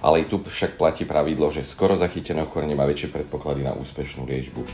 ale 0.00 0.24
i 0.24 0.28
tu 0.28 0.40
však 0.40 0.80
platí 0.80 1.04
pravidlo, 1.04 1.52
že 1.52 1.64
skoro 1.64 1.96
zachytené 1.96 2.44
ochorenie 2.44 2.76
má 2.76 2.88
väčšie 2.88 3.12
predpoklady 3.12 3.64
na 3.64 3.76
úspešnú 3.76 4.24
liečbu. 4.24 4.64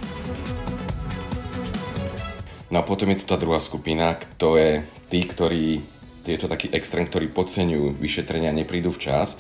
No 2.70 2.82
a 2.82 2.86
potom 2.86 3.10
je 3.14 3.22
tu 3.22 3.26
tá 3.30 3.38
druhá 3.38 3.62
skupina, 3.62 4.18
to 4.38 4.58
je 4.58 4.82
tí, 5.06 5.22
ktorí, 5.22 5.82
je 6.26 6.38
to 6.38 6.50
taký 6.50 6.66
extrém, 6.74 7.06
ktorí 7.06 7.30
podceňujú 7.30 7.94
vyšetrenia, 7.98 8.50
neprídu 8.50 8.90
včas. 8.90 9.38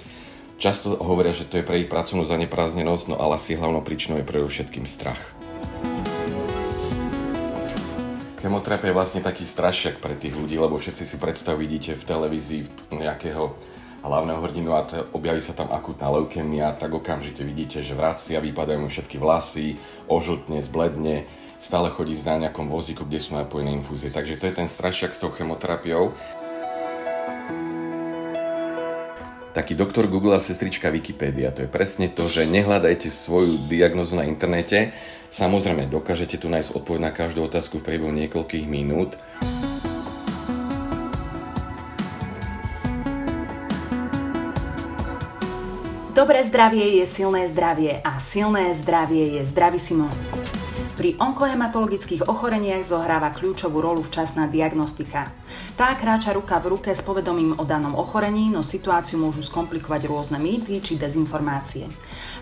Často 0.56 0.94
hovoria, 1.02 1.34
že 1.34 1.44
to 1.44 1.58
je 1.58 1.66
pre 1.66 1.82
ich 1.82 1.90
pracovnú 1.90 2.22
zaneprázdnenosť, 2.24 3.04
no 3.10 3.16
ale 3.18 3.34
asi 3.34 3.58
hlavnou 3.58 3.82
príčinou 3.82 4.22
je 4.22 4.30
predovšetkým 4.30 4.86
strach. 4.86 5.18
Chemoterapia 8.40 8.94
je 8.94 8.96
vlastne 8.96 9.20
taký 9.26 9.42
strašiak 9.42 9.98
pre 9.98 10.14
tých 10.14 10.38
ľudí, 10.38 10.54
lebo 10.54 10.78
všetci 10.78 11.02
si 11.02 11.16
predstav 11.18 11.58
vidíte 11.58 11.98
v 11.98 12.06
televízii 12.06 12.94
nejakého 12.94 13.58
hlavného 14.06 14.40
hrdinu 14.40 14.70
a 14.72 14.86
to, 14.86 15.02
objaví 15.12 15.42
sa 15.42 15.52
tam 15.52 15.68
akutná 15.74 16.06
leukemia, 16.14 16.72
tak 16.78 16.94
okamžite 16.94 17.42
vidíte, 17.42 17.82
že 17.82 17.98
vracia, 17.98 18.38
vypadajú 18.38 18.78
mu 18.82 18.88
všetky 18.88 19.18
vlasy, 19.18 19.76
ožltne, 20.06 20.62
zbledne, 20.62 21.26
stále 21.58 21.90
chodí 21.90 22.14
na 22.22 22.48
nejakom 22.48 22.70
vozíku, 22.70 23.02
kde 23.02 23.18
sú 23.18 23.34
napojené 23.34 23.74
infúzie. 23.74 24.14
Takže 24.14 24.38
to 24.38 24.46
je 24.48 24.54
ten 24.54 24.68
strašiak 24.70 25.12
s 25.12 25.20
tou 25.20 25.34
chemoterapiou. 25.34 26.14
Taký 29.56 29.72
doktor 29.72 30.04
Google 30.04 30.36
a 30.36 30.40
sestrička 30.40 30.92
Wikipedia, 30.92 31.48
to 31.48 31.64
je 31.64 31.70
presne 31.72 32.12
to, 32.12 32.28
že 32.28 32.44
nehľadajte 32.44 33.08
svoju 33.08 33.64
diagnozu 33.72 34.12
na 34.20 34.28
internete. 34.28 34.92
Samozrejme, 35.32 35.88
dokážete 35.88 36.36
tu 36.36 36.52
nájsť 36.52 36.76
odpoveď 36.76 37.00
na 37.00 37.12
každú 37.12 37.48
otázku 37.48 37.80
v 37.80 37.86
priebehu 37.88 38.12
niekoľkých 38.12 38.68
minút. 38.68 39.16
Dobré 46.26 46.42
zdravie 46.42 46.82
je 46.98 47.06
silné 47.06 47.46
zdravie 47.46 48.02
a 48.02 48.18
silné 48.18 48.74
zdravie 48.74 49.38
je 49.38 49.46
zdravý 49.46 49.78
Simon. 49.78 50.10
Pri 50.98 51.14
onkohematologických 51.22 52.26
ochoreniach 52.26 52.82
zohráva 52.82 53.30
kľúčovú 53.30 53.78
rolu 53.78 54.02
včasná 54.02 54.50
diagnostika. 54.50 55.30
Tá 55.78 55.94
kráča 55.94 56.34
ruka 56.34 56.58
v 56.58 56.74
ruke 56.74 56.90
s 56.90 56.98
povedomím 57.06 57.54
o 57.54 57.62
danom 57.62 57.94
ochorení, 57.94 58.50
no 58.50 58.66
situáciu 58.66 59.22
môžu 59.22 59.46
skomplikovať 59.46 60.10
rôzne 60.10 60.42
mýty 60.42 60.82
či 60.82 60.98
dezinformácie. 60.98 61.86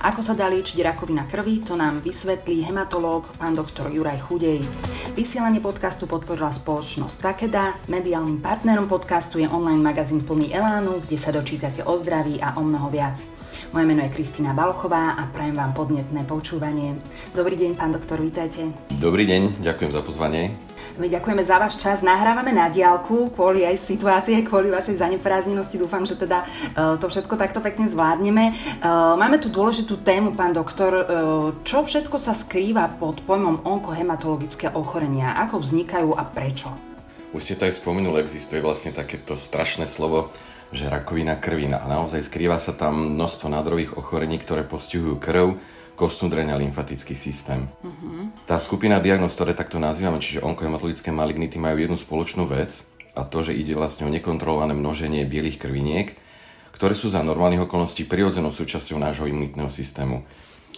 Ako 0.01 0.25
sa 0.25 0.33
dá 0.33 0.49
liečiť 0.49 0.81
rakovina 0.81 1.29
krvi, 1.29 1.61
to 1.61 1.77
nám 1.77 2.01
vysvetlí 2.01 2.65
hematológ 2.65 3.37
pán 3.37 3.53
doktor 3.53 3.93
Juraj 3.93 4.17
Chudej. 4.25 4.65
Vysielanie 5.13 5.61
podcastu 5.61 6.09
podporila 6.09 6.49
spoločnosť 6.49 7.17
Takeda, 7.21 7.77
mediálnym 7.93 8.41
partnerom 8.41 8.89
podcastu 8.89 9.45
je 9.45 9.49
online 9.53 9.85
magazín 9.85 10.25
plný 10.25 10.57
elánu, 10.57 11.05
kde 11.05 11.21
sa 11.21 11.37
dočítate 11.37 11.85
o 11.85 11.93
zdraví 12.01 12.41
a 12.41 12.57
o 12.57 12.65
mnoho 12.65 12.89
viac. 12.89 13.21
Moje 13.73 13.87
meno 13.87 14.03
je 14.05 14.13
Kristýna 14.13 14.53
Balchová 14.53 15.17
a 15.17 15.25
prajem 15.33 15.57
vám 15.57 15.73
podnetné 15.73 16.27
počúvanie. 16.29 16.99
Dobrý 17.33 17.57
deň, 17.57 17.79
pán 17.79 17.97
doktor, 17.97 18.21
vítajte. 18.21 18.69
Dobrý 19.01 19.25
deň, 19.25 19.65
ďakujem 19.65 19.93
za 19.95 20.03
pozvanie. 20.05 20.53
My 20.95 21.11
ďakujeme 21.11 21.43
za 21.43 21.59
váš 21.59 21.83
čas. 21.83 22.07
Nahrávame 22.07 22.55
na 22.55 22.71
diálku 22.71 23.35
kvôli 23.35 23.67
aj 23.67 23.83
situácie, 23.83 24.47
kvôli 24.47 24.71
vašej 24.71 25.03
zaneprázdnenosti. 25.03 25.75
Dúfam, 25.75 26.07
že 26.07 26.15
teda 26.15 26.47
uh, 26.47 26.95
to 27.03 27.11
všetko 27.11 27.35
takto 27.35 27.59
pekne 27.59 27.91
zvládneme. 27.91 28.55
Uh, 28.79 29.19
máme 29.19 29.43
tu 29.43 29.51
dôležitú 29.51 29.99
tému, 30.07 30.39
pán 30.39 30.55
doktor. 30.55 30.93
Uh, 30.95 31.03
čo 31.67 31.83
všetko 31.83 32.15
sa 32.15 32.31
skrýva 32.31 32.95
pod 32.95 33.27
pojmom 33.27 33.67
onkohematologické 33.67 34.71
ochorenia? 34.71 35.35
Ako 35.43 35.59
vznikajú 35.67 36.15
a 36.15 36.23
prečo? 36.23 36.71
Už 37.35 37.43
ste 37.43 37.59
to 37.59 37.67
aj 37.67 37.83
spomenuli, 37.83 38.23
existuje 38.23 38.63
vlastne 38.63 38.95
takéto 38.95 39.35
strašné 39.35 39.91
slovo 39.91 40.31
že 40.75 40.91
rakovina 40.91 41.39
krvina 41.39 41.79
a 41.79 41.87
naozaj 41.87 42.27
skrýva 42.27 42.59
sa 42.59 42.75
tam 42.75 43.15
množstvo 43.15 43.47
nádorových 43.47 43.95
ochorení, 43.95 44.43
ktoré 44.43 44.67
postihujú 44.67 45.23
krv, 45.23 45.55
kostnú 45.95 46.27
dreň 46.27 46.51
a 46.51 46.59
lymfatický 46.59 47.15
systém. 47.15 47.71
Uh-huh. 47.87 48.27
Tá 48.51 48.59
skupina 48.59 48.99
diagnóz, 48.99 49.39
ktoré 49.39 49.55
takto 49.55 49.79
nazývame, 49.79 50.19
čiže 50.19 50.43
onkohematologické 50.43 51.15
malignity, 51.15 51.63
majú 51.63 51.79
jednu 51.79 51.95
spoločnú 51.95 52.51
vec 52.51 52.83
a 53.15 53.23
to, 53.23 53.47
že 53.47 53.55
ide 53.55 53.79
vlastne 53.79 54.11
o 54.11 54.11
nekontrolované 54.11 54.75
množenie 54.75 55.23
bielých 55.23 55.63
krviniek, 55.63 56.19
ktoré 56.75 56.99
sú 56.99 57.07
za 57.07 57.23
normálnych 57.23 57.71
okolností 57.71 58.11
prirodzenou 58.11 58.51
súčasťou 58.51 58.99
nášho 58.99 59.31
imunitného 59.31 59.71
systému. 59.71 60.27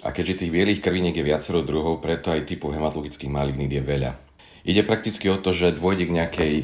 A 0.05 0.13
keďže 0.13 0.45
tých 0.45 0.53
bielých 0.53 0.85
krviniek 0.85 1.17
je 1.17 1.25
viacero 1.25 1.65
druhov, 1.65 2.05
preto 2.05 2.29
aj 2.29 2.45
typov 2.45 2.77
hematologických 2.77 3.33
malignít 3.33 3.73
je 3.73 3.81
veľa. 3.81 4.13
Ide 4.69 4.85
prakticky 4.85 5.33
o 5.33 5.41
to, 5.41 5.57
že 5.57 5.73
dôjde 5.73 6.05
k 6.05 6.17
nejakej 6.21 6.55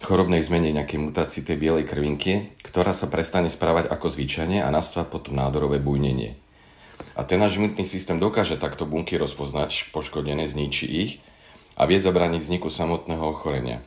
chorobnej 0.00 0.40
zmene 0.40 0.72
nejakej 0.72 1.00
mutácii 1.00 1.44
tej 1.44 1.56
bielej 1.60 1.84
krvinky, 1.84 2.56
ktorá 2.64 2.96
sa 2.96 3.06
prestane 3.06 3.52
správať 3.52 3.92
ako 3.92 4.08
zvyčajne 4.08 4.64
a 4.64 4.68
nastáva 4.72 5.06
potom 5.08 5.36
nádorové 5.36 5.76
bujnenie. 5.76 6.40
A 7.16 7.24
ten 7.24 7.40
náš 7.40 7.56
imunitný 7.56 7.84
systém 7.84 8.16
dokáže 8.16 8.60
takto 8.60 8.88
bunky 8.88 9.16
rozpoznať 9.20 9.92
poškodené, 9.92 10.48
zničí 10.48 10.86
ich 10.88 11.12
a 11.76 11.84
vie 11.84 12.00
zabrániť 12.00 12.40
vzniku 12.40 12.68
samotného 12.68 13.24
ochorenia. 13.24 13.84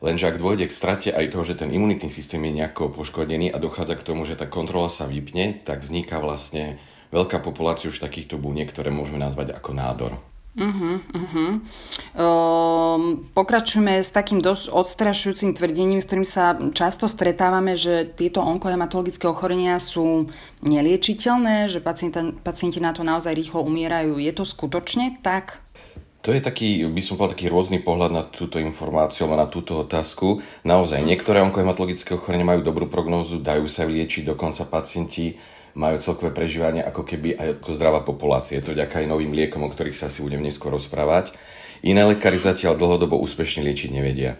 Lenže 0.00 0.32
ak 0.32 0.40
dôjde 0.40 0.64
k 0.64 0.72
strate 0.72 1.10
aj 1.12 1.28
toho, 1.28 1.44
že 1.44 1.60
ten 1.60 1.68
imunitný 1.68 2.08
systém 2.08 2.40
je 2.40 2.56
nejako 2.56 2.88
poškodený 2.96 3.52
a 3.52 3.60
dochádza 3.60 4.00
k 4.00 4.06
tomu, 4.06 4.24
že 4.24 4.36
tá 4.36 4.48
kontrola 4.48 4.88
sa 4.88 5.04
vypne, 5.04 5.60
tak 5.60 5.84
vzniká 5.84 6.24
vlastne 6.24 6.80
veľká 7.12 7.44
populácia 7.44 7.92
už 7.92 8.00
takýchto 8.00 8.40
buniek, 8.40 8.68
ktoré 8.72 8.88
môžeme 8.88 9.20
nazvať 9.20 9.52
ako 9.52 9.70
nádor. 9.76 10.12
Uh-huh, 10.50 10.98
uh-huh. 11.14 11.62
Um, 12.18 13.22
pokračujeme 13.38 14.02
s 14.02 14.10
takým 14.10 14.42
dosť 14.42 14.74
odstrašujúcim 14.74 15.54
tvrdením, 15.54 16.02
s 16.02 16.10
ktorým 16.10 16.26
sa 16.26 16.58
často 16.74 17.06
stretávame, 17.06 17.78
že 17.78 18.10
tieto 18.10 18.42
onkohematologické 18.42 19.30
ochorenia 19.30 19.78
sú 19.78 20.26
neliečiteľné, 20.66 21.70
že 21.70 21.78
pacienta, 21.78 22.34
pacienti 22.42 22.82
na 22.82 22.90
to 22.90 23.06
naozaj 23.06 23.30
rýchlo 23.30 23.62
umierajú. 23.62 24.18
Je 24.18 24.32
to 24.34 24.42
skutočne 24.42 25.22
tak? 25.22 25.62
To 26.26 26.36
je 26.36 26.42
taký, 26.42 26.84
by 26.84 27.00
som 27.00 27.16
povedal, 27.16 27.38
taký 27.38 27.48
rôzny 27.48 27.80
pohľad 27.80 28.10
na 28.12 28.26
túto 28.26 28.60
informáciu 28.60 29.24
alebo 29.24 29.40
na 29.40 29.48
túto 29.48 29.80
otázku. 29.80 30.44
Naozaj, 30.68 31.00
niektoré 31.00 31.40
onkohematologické 31.46 32.12
ochorenia 32.12 32.44
majú 32.44 32.60
dobrú 32.60 32.92
prognózu, 32.92 33.40
dajú 33.40 33.64
sa 33.70 33.88
vyliečiť, 33.88 34.28
dokonca 34.28 34.68
pacienti 34.68 35.40
majú 35.78 35.96
celkové 36.02 36.34
prežívanie 36.34 36.82
ako 36.82 37.02
keby 37.06 37.38
aj 37.38 37.48
ako 37.62 37.70
zdravá 37.76 38.00
populácia. 38.02 38.58
Je 38.58 38.64
to 38.66 38.74
vďaka 38.74 39.02
aj 39.02 39.10
novým 39.10 39.34
liekom, 39.34 39.62
o 39.66 39.70
ktorých 39.70 39.96
sa 39.96 40.10
si 40.10 40.22
budem 40.22 40.42
neskôr 40.42 40.74
rozprávať. 40.74 41.34
Iné 41.80 42.04
lekári 42.04 42.36
zatiaľ 42.36 42.76
dlhodobo 42.76 43.16
úspešne 43.20 43.64
liečiť 43.64 43.90
nevedia. 43.94 44.36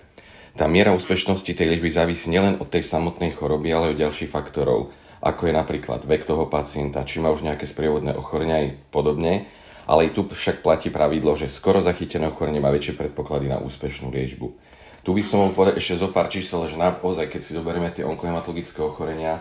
Tá 0.58 0.66
miera 0.66 0.90
úspešnosti 0.92 1.46
tej 1.46 1.72
liečby 1.72 1.88
závisí 1.94 2.28
nielen 2.28 2.58
od 2.58 2.68
tej 2.68 2.82
samotnej 2.82 3.32
choroby, 3.32 3.70
ale 3.70 3.84
aj 3.88 3.92
od 3.94 4.02
ďalších 4.02 4.30
faktorov, 4.34 4.90
ako 5.22 5.48
je 5.48 5.54
napríklad 5.54 6.04
vek 6.04 6.26
toho 6.26 6.50
pacienta, 6.50 7.06
či 7.06 7.22
má 7.22 7.30
už 7.30 7.46
nejaké 7.46 7.64
sprievodné 7.70 8.12
ochorenia 8.18 8.66
aj 8.66 8.66
podobne, 8.90 9.46
ale 9.86 10.10
i 10.10 10.14
tu 10.14 10.26
však 10.26 10.60
platí 10.60 10.90
pravidlo, 10.90 11.38
že 11.38 11.46
skoro 11.46 11.80
zachytené 11.80 12.28
ochorenie 12.28 12.58
má 12.58 12.68
väčšie 12.74 12.98
predpoklady 12.98 13.46
na 13.48 13.62
úspešnú 13.62 14.10
liečbu. 14.10 14.52
Tu 15.00 15.10
by 15.16 15.22
som 15.24 15.40
mohol 15.40 15.56
povedať 15.56 15.80
ešte 15.80 16.02
zo 16.02 16.08
pár 16.12 16.28
čísel, 16.28 16.60
že 16.68 16.76
naozaj, 16.76 17.32
keď 17.32 17.40
si 17.40 17.56
zoberieme 17.56 17.88
tie 17.88 18.04
onkohematologické 18.04 18.84
ochorenia, 18.84 19.40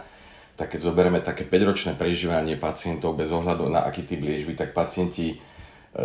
tak 0.59 0.75
keď 0.75 0.91
zoberieme 0.91 1.23
také 1.23 1.47
5-ročné 1.47 1.95
prežívanie 1.95 2.59
pacientov 2.59 3.15
bez 3.15 3.31
ohľadu 3.31 3.71
na 3.71 3.87
aký 3.87 4.03
typ 4.03 4.19
liečby, 4.19 4.59
tak 4.59 4.75
pacienti 4.75 5.31
e, 5.31 5.35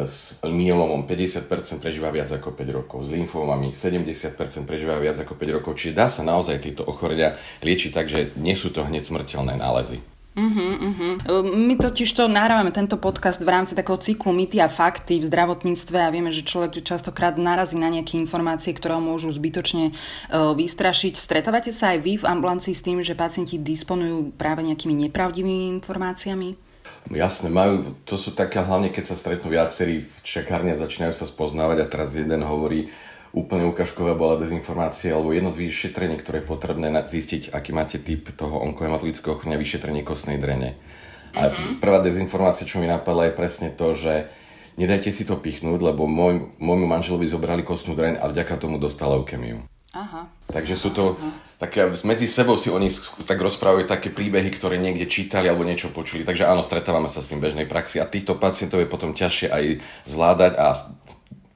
s 0.07 0.39
myelomom 0.47 1.11
50% 1.11 1.51
prežíva 1.83 2.15
viac 2.15 2.31
ako 2.31 2.55
5 2.55 2.79
rokov, 2.79 3.03
s 3.03 3.11
lymfómami 3.11 3.75
70% 3.75 4.39
prežíva 4.63 4.95
viac 5.03 5.19
ako 5.19 5.35
5 5.35 5.57
rokov, 5.59 5.75
čiže 5.75 5.99
dá 5.99 6.07
sa 6.07 6.23
naozaj 6.23 6.63
tieto 6.63 6.87
ochorenia 6.87 7.35
liečiť 7.67 7.91
tak, 7.91 8.07
že 8.07 8.31
nie 8.39 8.55
sú 8.55 8.71
to 8.71 8.87
hneď 8.87 9.03
smrteľné 9.03 9.59
nálezy. 9.59 10.14
Uh-huh, 10.35 10.75
uh-huh. 10.91 11.47
My 11.47 11.79
totiž 11.79 12.11
to 12.11 12.27
nahrávame 12.27 12.75
tento 12.75 12.99
podcast 12.99 13.39
v 13.39 13.55
rámci 13.55 13.79
takého 13.79 13.95
cyklu 14.03 14.35
mýty 14.35 14.59
a 14.59 14.67
fakty 14.67 15.23
v 15.23 15.31
zdravotníctve 15.31 15.95
a 15.95 16.11
vieme, 16.11 16.35
že 16.35 16.43
človek 16.43 16.83
častokrát 16.83 17.39
narazí 17.39 17.79
na 17.79 17.87
nejaké 17.87 18.19
informácie, 18.19 18.75
ktoré 18.75 18.99
môžu 18.99 19.31
zbytočne 19.31 19.95
uh, 19.95 20.51
vystrašiť. 20.59 21.15
Stretávate 21.15 21.71
sa 21.71 21.95
aj 21.95 21.99
vy 22.03 22.13
v 22.19 22.27
ambulancii 22.27 22.75
s 22.75 22.83
tým, 22.83 22.99
že 22.99 23.15
pacienti 23.15 23.63
disponujú 23.63 24.35
práve 24.35 24.67
nejakými 24.67 25.07
nepravdivými 25.07 25.71
informáciami? 25.79 26.59
Jasné, 27.15 27.47
majú, 27.53 27.95
to 28.03 28.19
sú 28.19 28.35
také 28.35 28.59
hlavne, 28.59 28.91
keď 28.91 29.15
sa 29.15 29.17
stretnú 29.17 29.55
viacerí 29.55 30.03
v 30.03 30.15
čakárni 30.27 30.75
a 30.75 30.83
začínajú 30.83 31.15
sa 31.15 31.31
spoznávať 31.31 31.85
a 31.85 31.91
teraz 31.91 32.17
jeden 32.17 32.43
hovorí, 32.43 32.91
úplne 33.35 33.67
ukážková 33.67 34.15
bola 34.15 34.39
dezinformácia 34.39 35.11
alebo 35.11 35.35
jedno 35.35 35.51
z 35.51 35.67
vyšetrení, 35.67 36.17
ktoré 36.23 36.41
je 36.41 36.49
potrebné 36.49 36.89
zistiť, 36.95 37.51
aký 37.51 37.75
máte 37.75 37.99
typ 37.99 38.31
toho 38.31 38.63
onkohematologického 38.63 39.35
ochorenia, 39.35 39.59
vyšetrenie 39.59 40.07
kostnej 40.07 40.39
drene. 40.39 40.79
A 41.35 41.51
mm-hmm. 41.51 41.83
prvá 41.83 41.99
dezinformácia, 41.99 42.63
čo 42.63 42.79
mi 42.79 42.87
napadla, 42.87 43.29
je 43.29 43.35
presne 43.35 43.75
to, 43.75 43.91
že 43.99 44.31
nedajte 44.79 45.11
si 45.11 45.27
to 45.27 45.35
pichnúť, 45.35 45.83
lebo 45.83 46.07
môj, 46.07 46.55
môjmu 46.63 46.87
manželovi 46.87 47.27
zobrali 47.27 47.67
kostnú 47.67 47.99
dreň 47.99 48.23
a 48.23 48.31
vďaka 48.31 48.55
tomu 48.55 48.79
dostal 48.79 49.11
leukemiu. 49.19 49.67
Aha. 49.95 50.31
Takže 50.51 50.75
sú 50.75 50.91
to 50.91 51.15
Aha. 51.15 51.31
také, 51.63 51.87
medzi 52.07 52.27
sebou 52.27 52.59
si 52.59 52.71
oni 52.71 52.91
tak 53.27 53.39
rozprávajú 53.39 53.87
také 53.87 54.11
príbehy, 54.11 54.51
ktoré 54.51 54.79
niekde 54.79 55.07
čítali 55.07 55.47
alebo 55.47 55.67
niečo 55.67 55.91
počuli. 55.91 56.27
Takže 56.27 56.51
áno, 56.51 56.67
stretávame 56.67 57.07
sa 57.07 57.23
s 57.23 57.31
tým 57.31 57.39
bežnej 57.39 57.67
praxi 57.67 58.03
a 58.03 58.11
týchto 58.11 58.39
pacientov 58.39 58.83
je 58.83 58.91
potom 58.91 59.15
ťažšie 59.15 59.51
aj 59.51 59.65
zvládať 60.07 60.53
a 60.59 60.67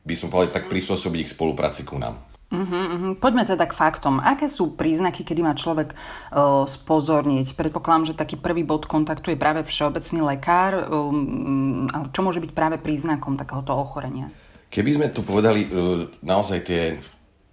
by 0.09 0.15
som 0.17 0.33
povedal, 0.33 0.57
tak 0.57 0.73
prispôsobiť 0.73 1.29
ich 1.29 1.33
spolupráci 1.37 1.85
ku 1.85 2.01
nám. 2.01 2.25
Uh-huh, 2.49 2.65
uh-huh. 2.65 3.13
Poďme 3.21 3.45
teda 3.45 3.69
k 3.69 3.77
faktom. 3.77 4.25
Aké 4.25 4.49
sú 4.49 4.73
príznaky, 4.73 5.21
kedy 5.21 5.45
má 5.45 5.53
človek 5.53 5.93
uh, 5.93 6.65
spozorniť? 6.65 7.53
Predpokladám, 7.53 8.09
že 8.09 8.17
taký 8.17 8.41
prvý 8.41 8.65
bod 8.65 8.89
kontaktu 8.89 9.37
je 9.37 9.39
práve 9.39 9.61
všeobecný 9.69 10.25
lekár. 10.25 10.89
Um, 10.89 11.85
čo 12.09 12.25
môže 12.25 12.41
byť 12.41 12.57
práve 12.57 12.81
príznakom 12.81 13.37
takéhoto 13.37 13.77
ochorenia? 13.77 14.33
Keby 14.73 14.91
sme 14.97 15.07
tu 15.13 15.21
povedali, 15.21 15.69
uh, 15.69 16.09
naozaj 16.25 16.59
tie 16.65 16.97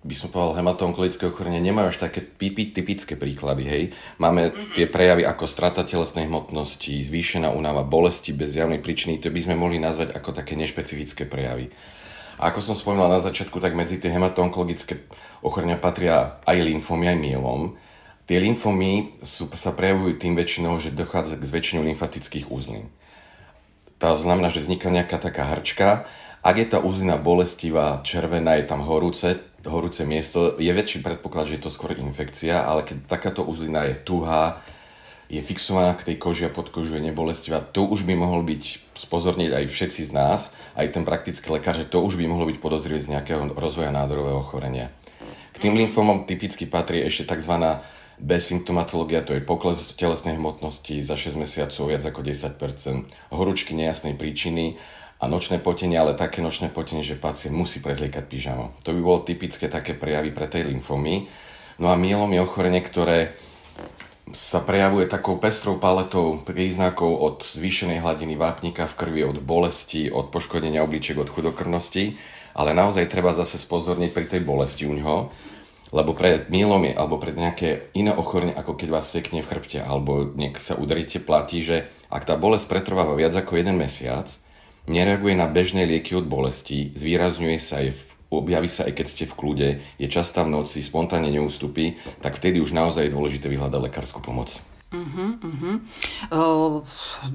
by 0.05 0.13
som 0.13 0.29
povedal, 0.29 0.61
hematonkolické 0.61 1.25
ochorenie 1.25 1.57
nemajú 1.65 1.89
až 1.89 1.97
také 1.97 2.21
typické 2.21 3.17
príklady, 3.17 3.63
hej. 3.65 3.83
Máme 4.21 4.53
tie 4.77 4.85
prejavy 4.85 5.25
ako 5.25 5.49
strata 5.49 5.81
telesnej 5.81 6.29
hmotnosti, 6.29 6.93
zvýšená 6.93 7.49
únava, 7.49 7.81
bolesti 7.81 8.29
bez 8.29 8.53
javnej 8.53 8.85
príčiny, 8.85 9.17
to 9.17 9.33
by 9.33 9.41
sme 9.41 9.57
mohli 9.57 9.81
nazvať 9.81 10.13
ako 10.13 10.29
také 10.29 10.53
nešpecifické 10.53 11.25
prejavy. 11.25 11.73
A 12.35 12.51
ako 12.51 12.59
som 12.59 12.75
spomínal 12.75 13.07
na 13.07 13.23
začiatku, 13.23 13.63
tak 13.63 13.77
medzi 13.77 13.95
tie 13.95 14.11
hematonkologické 14.11 15.07
ochorenia 15.39 15.79
patria 15.79 16.39
aj 16.43 16.57
lymfomy, 16.59 17.11
aj 17.11 17.17
myelom. 17.19 17.61
Tie 18.25 18.41
lymfomy 18.41 19.21
sú, 19.21 19.47
sa 19.53 19.71
prejavujú 19.71 20.17
tým 20.17 20.33
väčšinou, 20.33 20.81
že 20.81 20.91
dochádza 20.91 21.37
k 21.37 21.47
zväčšeniu 21.47 21.85
lymfatických 21.93 22.49
úzlin. 22.49 22.89
To 24.01 24.19
znamená, 24.19 24.51
že 24.51 24.65
vzniká 24.65 24.91
nejaká 24.91 25.21
taká 25.21 25.47
hrčka. 25.55 26.09
Ak 26.45 26.59
je 26.59 26.67
tá 26.67 26.83
úzlina 26.83 27.17
bolestivá, 27.17 28.03
červená, 28.03 28.59
je 28.59 28.65
tam 28.69 28.83
horúce, 28.83 29.39
horúce 29.65 30.05
miesto, 30.05 30.59
je 30.61 30.69
väčší 30.69 31.01
predpoklad, 31.01 31.49
že 31.49 31.57
je 31.57 31.63
to 31.65 31.73
skôr 31.73 31.97
infekcia, 31.97 32.61
ale 32.61 32.85
keď 32.85 33.09
takáto 33.09 33.41
úzlina 33.41 33.87
je 33.89 33.95
tuhá, 34.03 34.61
je 35.25 35.41
fixovaná 35.41 35.97
k 35.97 36.13
tej 36.13 36.15
koži 36.21 36.43
a 36.45 36.53
pod 36.53 36.69
kožu 36.69 36.95
je 36.97 37.03
nebolestivá, 37.03 37.61
to 37.61 37.85
už 37.85 38.05
by 38.05 38.13
mohol 38.13 38.45
byť 38.45 38.93
spozorniť 38.93 39.51
aj 39.57 39.63
všetci 39.67 40.01
z 40.07 40.11
nás, 40.13 40.53
aj 40.77 40.93
ten 40.93 41.03
praktický 41.03 41.49
lekár, 41.49 41.73
že 41.73 41.89
to 41.89 42.01
už 42.05 42.21
by 42.21 42.29
mohlo 42.29 42.45
byť 42.45 42.57
podozrieť 42.61 43.01
z 43.09 43.11
nejakého 43.17 43.41
rozvoja 43.57 43.89
nádorového 43.89 44.37
ochorenia. 44.37 44.93
K 45.55 45.57
tým 45.57 45.79
lymfomom 45.79 46.27
typicky 46.27 46.67
patrí 46.67 47.01
ešte 47.01 47.31
tzv. 47.31 47.79
Bezsymptomatológia, 48.15 49.27
to 49.27 49.35
je 49.35 49.43
pokles 49.43 49.91
telesnej 49.99 50.39
hmotnosti 50.39 51.03
za 51.03 51.19
6 51.19 51.35
mesiacov 51.35 51.91
viac 51.91 52.03
ako 52.07 52.23
10%, 52.23 53.35
horúčky 53.35 53.75
nejasnej 53.75 54.15
príčiny 54.15 54.79
a 55.19 55.27
nočné 55.27 55.59
potenie, 55.59 55.99
ale 55.99 56.15
také 56.15 56.39
nočné 56.39 56.71
potenie, 56.71 57.03
že 57.03 57.19
pacient 57.19 57.51
musí 57.51 57.83
prezliekať 57.83 58.23
pyžamo. 58.23 58.71
To 58.87 58.95
by 58.95 59.01
bolo 59.03 59.19
typické 59.27 59.67
také 59.67 59.99
prejavy 59.99 60.31
pre 60.31 60.47
tej 60.47 60.71
lymfomy. 60.71 61.27
No 61.75 61.91
a 61.91 61.99
mielom 61.99 62.31
je 62.31 62.39
ochorenie, 62.39 62.79
ktoré 62.79 63.35
sa 64.33 64.57
prejavuje 64.63 65.05
takou 65.05 65.37
pestrou 65.37 65.77
paletou 65.77 66.41
príznakov 66.41 67.13
od 67.13 67.37
zvýšenej 67.45 68.01
hladiny 68.01 68.33
vápnika 68.33 68.89
v 68.89 68.97
krvi, 68.97 69.21
od 69.21 69.37
bolesti, 69.37 70.09
od 70.09 70.33
poškodenia 70.33 70.81
obličiek, 70.81 71.21
od 71.21 71.29
chudokrnosti, 71.29 72.17
ale 72.57 72.73
naozaj 72.73 73.05
treba 73.05 73.37
zase 73.37 73.61
spozorniť 73.61 74.09
pri 74.09 74.25
tej 74.25 74.41
bolesti 74.41 74.89
u 74.89 74.97
ňoho, 74.97 75.29
lebo 75.93 76.17
pred 76.17 76.49
mílom 76.49 76.89
alebo 76.97 77.21
pred 77.21 77.37
nejaké 77.37 77.93
iné 77.93 78.09
ochorenie, 78.17 78.57
ako 78.57 78.73
keď 78.73 78.87
vás 78.89 79.05
sekne 79.05 79.45
v 79.45 79.49
chrbte 79.51 79.85
alebo 79.85 80.25
niek 80.25 80.57
sa 80.57 80.73
udaríte, 80.73 81.21
platí, 81.21 81.61
že 81.61 81.85
ak 82.09 82.25
tá 82.25 82.33
bolesť 82.33 82.65
pretrváva 82.65 83.13
viac 83.13 83.37
ako 83.37 83.61
jeden 83.61 83.77
mesiac, 83.77 84.25
nereaguje 84.89 85.37
na 85.37 85.45
bežné 85.45 85.85
lieky 85.85 86.17
od 86.17 86.25
bolesti, 86.25 86.89
zvýrazňuje 86.97 87.57
sa 87.61 87.85
aj 87.85 87.89
v 87.93 88.01
objaví 88.31 88.69
sa 88.69 88.87
aj 88.87 88.93
keď 88.97 89.07
ste 89.07 89.23
v 89.29 89.37
kľude, 89.37 89.67
je 90.01 90.07
častá 90.09 90.45
v 90.45 90.53
noci, 90.55 90.81
spontánne 90.81 91.29
neústupí, 91.29 91.97
tak 92.21 92.37
vtedy 92.37 92.61
už 92.61 92.73
naozaj 92.73 93.07
je 93.07 93.15
dôležité 93.15 93.49
vyhľadať 93.49 93.79
lekárskú 93.79 94.21
pomoc. 94.21 94.57
Uh-huh, 94.95 95.35
uh-huh. 95.43 95.75
Uh, 96.31 96.75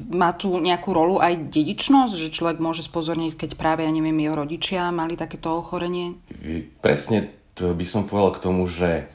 má 0.09 0.33
tu 0.33 0.49
nejakú 0.57 0.97
rolu 0.97 1.21
aj 1.21 1.51
dedičnosť, 1.53 2.15
že 2.17 2.33
človek 2.33 2.57
môže 2.57 2.81
spozorniť, 2.87 3.37
keď 3.37 3.51
práve, 3.59 3.85
ja 3.85 3.93
neviem, 3.93 4.17
jeho 4.17 4.39
rodičia 4.39 4.89
mali 4.89 5.19
takéto 5.19 5.61
ochorenie? 5.61 6.17
Presne 6.81 7.29
to 7.53 7.77
by 7.77 7.85
som 7.85 8.09
povedal 8.09 8.33
k 8.33 8.45
tomu, 8.49 8.65
že 8.65 9.11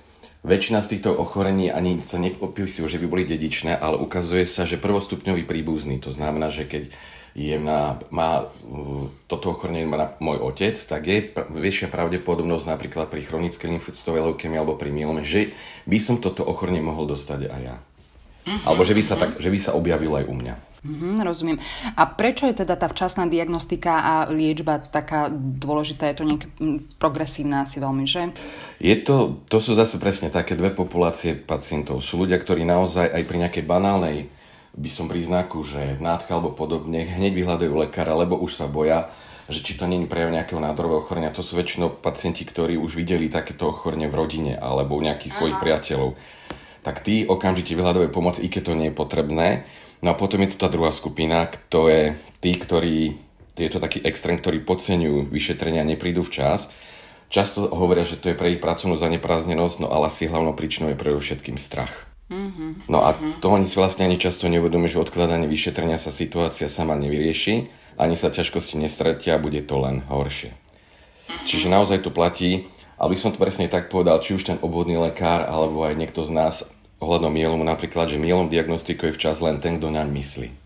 väčšina 0.45 0.85
z 0.85 0.89
týchto 0.95 1.17
ochorení 1.17 1.73
ani 1.73 1.97
sa 2.05 2.21
neopisujú, 2.21 2.85
že 2.85 3.01
by 3.01 3.07
boli 3.09 3.23
dedičné, 3.25 3.73
ale 3.73 3.97
ukazuje 3.97 4.45
sa, 4.45 4.69
že 4.69 4.77
prvostupňový 4.77 5.41
príbuzný. 5.49 5.97
To 6.05 6.13
znamená, 6.13 6.53
že 6.53 6.69
keď 6.69 6.93
je 7.35 7.59
na, 7.59 7.99
má 8.15 8.47
toto 9.27 9.51
ochorenie 9.51 9.83
má 9.83 10.15
môj 10.23 10.39
otec, 10.39 10.79
tak 10.79 11.03
je 11.03 11.35
väčšia 11.35 11.91
pravdepodobnosť 11.91 12.65
napríklad 12.71 13.11
pri 13.11 13.27
chronickej 13.27 13.75
lymfocytovej 13.75 14.31
leukemii 14.31 14.55
alebo 14.55 14.79
pri 14.79 14.95
myelome, 14.95 15.27
že 15.27 15.51
by 15.83 15.99
som 15.99 16.23
toto 16.23 16.47
ochorenie 16.47 16.79
mohol 16.79 17.11
dostať 17.11 17.51
aj 17.51 17.61
ja. 17.61 17.75
Uh-huh, 18.45 18.61
alebo 18.71 18.87
že 18.87 18.95
by, 18.95 19.03
sa 19.03 19.19
tak, 19.19 19.35
že 19.41 19.51
by 19.51 19.59
sa 19.59 19.75
objavilo 19.75 20.15
aj 20.15 20.31
u 20.31 20.35
mňa. 20.37 20.55
Uh-huh, 20.85 21.17
rozumiem. 21.25 21.59
A 21.97 22.07
prečo 22.07 22.47
je 22.47 22.61
teda 22.61 22.77
tá 22.79 22.87
včasná 22.87 23.27
diagnostika 23.27 23.99
a 23.99 24.13
liečba 24.31 24.79
taká 24.79 25.27
dôležitá? 25.33 26.07
Je 26.13 26.17
to 26.21 26.29
nejaké 26.29 26.47
progresívna 27.01 27.65
asi 27.65 27.81
veľmi, 27.81 28.05
že? 28.05 28.31
Je 28.77 28.95
to, 29.01 29.43
to 29.49 29.57
sú 29.59 29.73
zase 29.75 29.97
presne 29.97 30.31
také 30.31 30.53
dve 30.53 30.71
populácie 30.71 31.33
pacientov. 31.35 31.99
Sú 32.05 32.21
ľudia, 32.21 32.37
ktorí 32.39 32.63
naozaj 32.63 33.11
aj 33.11 33.23
pri 33.27 33.37
nejakej 33.43 33.63
banálnej 33.65 34.29
by 34.75 34.89
som 34.91 35.07
príznaku, 35.07 35.63
že 35.63 35.95
nádcha 36.03 36.35
alebo 36.35 36.51
podobne, 36.51 37.07
hneď 37.07 37.31
vyhľadajú 37.31 37.73
lekára, 37.87 38.11
lebo 38.11 38.35
už 38.35 38.59
sa 38.59 38.67
boja, 38.67 39.07
že 39.47 39.63
či 39.63 39.79
to 39.79 39.87
nie 39.87 40.03
je 40.03 40.11
prejav 40.11 40.35
nejakého 40.35 40.59
nádorového 40.59 40.99
ochorenia. 40.99 41.31
To 41.31 41.45
sú 41.45 41.55
väčšinou 41.55 42.01
pacienti, 42.03 42.43
ktorí 42.43 42.75
už 42.75 42.99
videli 42.99 43.31
takéto 43.31 43.71
ochorenie 43.71 44.11
v 44.11 44.17
rodine 44.17 44.53
alebo 44.57 44.99
u 44.99 45.05
nejakých 45.05 45.31
Aha. 45.31 45.39
svojich 45.39 45.57
priateľov. 45.61 46.09
Tak 46.83 47.01
tí 47.01 47.25
okamžite 47.25 47.73
vyhľadajú 47.73 48.09
pomoc, 48.13 48.37
i 48.37 48.51
keď 48.51 48.61
to 48.61 48.77
nie 48.77 48.87
je 48.91 48.99
potrebné. 48.99 49.65
No 50.03 50.13
a 50.13 50.19
potom 50.19 50.43
je 50.43 50.53
tu 50.53 50.57
tá 50.59 50.69
druhá 50.69 50.93
skupina, 50.93 51.49
to 51.71 51.89
je 51.89 52.13
tí, 52.43 52.53
ktorí, 52.53 53.17
je 53.57 53.69
to 53.71 53.79
taký 53.81 54.03
extrém, 54.05 54.37
ktorí 54.37 54.61
podceňujú 54.61 55.31
vyšetrenia 55.31 55.81
neprídu 55.81 56.21
včas. 56.21 56.69
Často 57.31 57.73
hovoria, 57.73 58.05
že 58.05 58.21
to 58.21 58.29
je 58.29 58.37
pre 58.37 58.53
ich 58.53 58.61
pracovnú 58.61 59.01
zaneprázdnenosť, 59.01 59.81
no 59.81 59.87
ale 59.89 60.13
asi 60.13 60.29
hlavnou 60.29 60.53
príčinou 60.53 60.93
je 60.93 60.99
pre 60.99 61.09
všetkým 61.09 61.57
strach. 61.57 62.14
Mm-hmm. 62.25 62.89
No 62.89 63.05
a 63.05 63.13
to 63.37 63.53
oni 63.53 63.69
si 63.69 63.77
vlastne 63.77 64.09
ani 64.09 64.17
často 64.17 64.49
neuvedomujú, 64.49 64.97
že 64.97 65.03
odkladanie 65.05 65.45
vyšetrenia 65.45 66.01
sa 66.01 66.09
situácia 66.09 66.65
sama 66.65 66.97
nevyrieši, 66.97 67.69
ani 68.01 68.17
sa 68.17 68.33
ťažkosti 68.33 68.81
nestratia 68.81 69.37
a 69.37 69.41
bude 69.41 69.61
to 69.61 69.77
len 69.77 70.01
horšie. 70.09 70.51
Mm-hmm. 70.51 71.45
Čiže 71.45 71.67
naozaj 71.69 72.01
to 72.01 72.09
platí, 72.09 72.65
aby 72.97 73.13
som 73.13 73.29
to 73.29 73.37
presne 73.37 73.69
tak 73.69 73.93
povedal, 73.93 74.23
či 74.25 74.33
už 74.33 74.43
ten 74.47 74.57
obvodný 74.63 74.97
lekár, 74.97 75.45
alebo 75.45 75.85
aj 75.85 75.93
niekto 75.99 76.25
z 76.25 76.31
nás 76.33 76.65
ohľadom 76.97 77.29
mielomu 77.29 77.61
napríklad, 77.61 78.09
že 78.09 78.17
mielom 78.17 78.49
diagnostikuje 78.49 79.13
včas 79.13 79.43
len 79.43 79.61
ten, 79.61 79.77
kto 79.77 79.93
naň 79.93 80.09
myslí. 80.09 80.64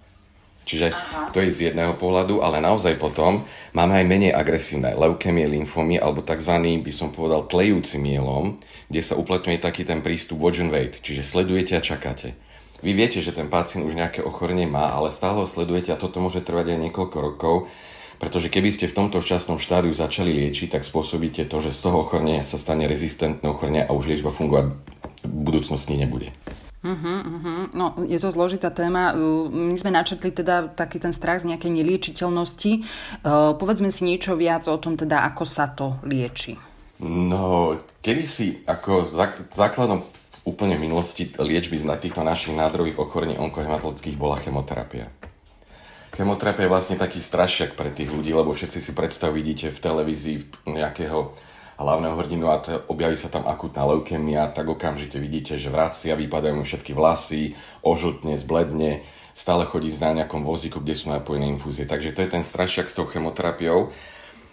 Čiže 0.69 0.93
Aha. 0.93 1.33
to 1.33 1.41
je 1.41 1.49
z 1.49 1.73
jedného 1.73 1.97
pohľadu, 1.97 2.45
ale 2.45 2.61
naozaj 2.61 3.01
potom 3.01 3.41
máme 3.73 3.97
aj 3.97 4.05
menej 4.05 4.31
agresívne 4.37 4.93
leukemie, 4.93 5.49
lymfomy 5.49 5.97
alebo 5.97 6.21
tzv. 6.21 6.53
by 6.85 6.93
som 6.93 7.09
povedal 7.09 7.49
tlejúci 7.49 7.97
mielom, 7.97 8.61
kde 8.85 9.01
sa 9.01 9.17
uplatňuje 9.17 9.57
taký 9.57 9.81
ten 9.81 10.05
prístup 10.05 10.37
watch 10.37 10.61
and 10.61 10.69
wait, 10.69 11.01
čiže 11.01 11.25
sledujete 11.25 11.73
a 11.73 11.81
čakáte. 11.81 12.37
Vy 12.85 12.93
viete, 12.93 13.17
že 13.17 13.33
ten 13.33 13.49
pacient 13.49 13.81
už 13.81 13.97
nejaké 13.97 14.21
ochorenie 14.21 14.69
má, 14.69 14.93
ale 14.93 15.09
stále 15.09 15.41
ho 15.41 15.49
sledujete 15.49 15.89
a 15.89 15.97
toto 15.97 16.21
môže 16.21 16.45
trvať 16.45 16.77
aj 16.77 16.79
niekoľko 16.85 17.17
rokov, 17.17 17.55
pretože 18.21 18.53
keby 18.53 18.69
ste 18.69 18.85
v 18.85 18.95
tomto 18.95 19.25
včasnom 19.25 19.57
štádiu 19.57 19.91
začali 19.91 20.31
liečiť, 20.31 20.77
tak 20.77 20.85
spôsobíte 20.85 21.49
to, 21.49 21.57
že 21.65 21.73
z 21.73 21.89
toho 21.89 22.05
ochorenia 22.05 22.45
sa 22.45 22.61
stane 22.61 22.85
rezistentné 22.85 23.49
ochorenie 23.49 23.83
a 23.83 23.91
už 23.91 24.05
liečba 24.13 24.29
fungovať 24.29 24.69
v 25.25 25.39
budúcnosti 25.49 25.97
nebude. 25.97 26.29
Uh-huh, 26.79 27.19
uh-huh. 27.27 27.61
No, 27.75 27.99
je 28.07 28.15
to 28.23 28.31
zložitá 28.31 28.71
téma. 28.71 29.11
My 29.51 29.75
sme 29.75 29.91
načetli 29.91 30.31
teda 30.31 30.71
taký 30.71 31.03
ten 31.03 31.11
strach 31.11 31.43
z 31.43 31.51
nejakej 31.51 31.75
neliečiteľnosti. 31.75 32.71
Uh, 33.19 33.51
povedzme 33.59 33.91
si 33.91 34.07
niečo 34.07 34.39
viac 34.39 34.63
o 34.71 34.79
tom 34.79 34.95
teda, 34.95 35.27
ako 35.27 35.43
sa 35.43 35.67
to 35.67 35.99
lieči. 36.07 36.55
No, 37.03 37.75
kedysi 37.99 38.63
ako 38.63 39.11
základom 39.51 40.07
úplne 40.47 40.79
minulosti 40.79 41.31
liečby 41.35 41.83
na 41.83 41.99
týchto 41.99 42.23
našich 42.23 42.55
nádrových 42.55 42.95
ochorení 42.95 43.35
onkohematologických 43.35 44.15
bola 44.15 44.39
chemoterapia. 44.39 45.11
Chemoterapia 46.15 46.65
je 46.65 46.73
vlastne 46.73 46.95
taký 46.95 47.19
strašiak 47.19 47.75
pre 47.75 47.91
tých 47.91 48.09
ľudí, 48.09 48.31
lebo 48.31 48.55
všetci 48.55 48.79
si 48.81 48.91
predstav 48.95 49.35
v 49.35 49.79
televízii 49.79 50.67
nejakého 50.67 51.35
hlavného 51.79 52.15
hrdinu 52.19 52.51
a 52.51 52.59
to, 52.59 52.83
objaví 52.91 53.15
sa 53.15 53.31
tam 53.31 53.47
akutná 53.47 53.87
leukemia, 53.87 54.51
tak 54.51 54.67
okamžite 54.67 55.15
vidíte, 55.15 55.55
že 55.55 55.71
vracia, 55.71 56.19
vypadajú 56.19 56.59
mu 56.59 56.63
všetky 56.67 56.91
vlasy, 56.91 57.55
ožltne, 57.79 58.35
zbledne, 58.35 59.07
stále 59.31 59.63
chodí 59.63 59.87
na 60.03 60.23
nejakom 60.23 60.43
vozíku, 60.43 60.83
kde 60.83 60.99
sú 60.99 61.07
napojené 61.07 61.47
infúzie. 61.47 61.87
Takže 61.87 62.11
to 62.11 62.19
je 62.27 62.33
ten 62.35 62.43
strašiak 62.43 62.91
s 62.91 62.97
tou 62.99 63.07
chemoterapiou. 63.07 63.95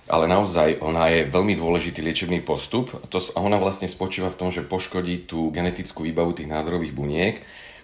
Ale 0.07 0.31
naozaj 0.31 0.79
ona 0.87 1.11
je 1.11 1.27
veľmi 1.27 1.59
dôležitý 1.59 1.99
liečebný 1.99 2.47
postup. 2.47 2.95
To, 3.11 3.19
ona 3.35 3.59
vlastne 3.59 3.91
spočíva 3.91 4.31
v 4.31 4.39
tom, 4.39 4.55
že 4.55 4.63
poškodí 4.63 5.27
tú 5.27 5.51
genetickú 5.51 6.07
výbavu 6.07 6.31
tých 6.31 6.47
nádorových 6.47 6.95
buniek. 6.95 7.35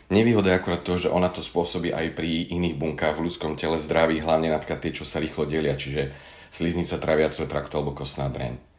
Nevýhoda 0.07 0.55
je 0.55 0.59
akurát 0.63 0.87
to, 0.87 0.95
že 0.95 1.11
ona 1.11 1.27
to 1.35 1.43
spôsobí 1.43 1.91
aj 1.91 2.15
pri 2.15 2.47
iných 2.47 2.79
bunkách 2.79 3.19
v 3.19 3.27
ľudskom 3.27 3.59
tele 3.59 3.75
zdraví, 3.83 4.23
hlavne 4.23 4.55
napríklad 4.55 4.79
tie, 4.79 4.95
čo 4.95 5.03
sa 5.03 5.19
rýchlo 5.19 5.51
delia, 5.51 5.75
čiže 5.75 6.15
sliznica 6.55 7.03
traviaceho 7.03 7.51
traktu 7.51 7.75
alebo 7.75 7.91
kostná 7.91 8.31
dreň 8.31 8.72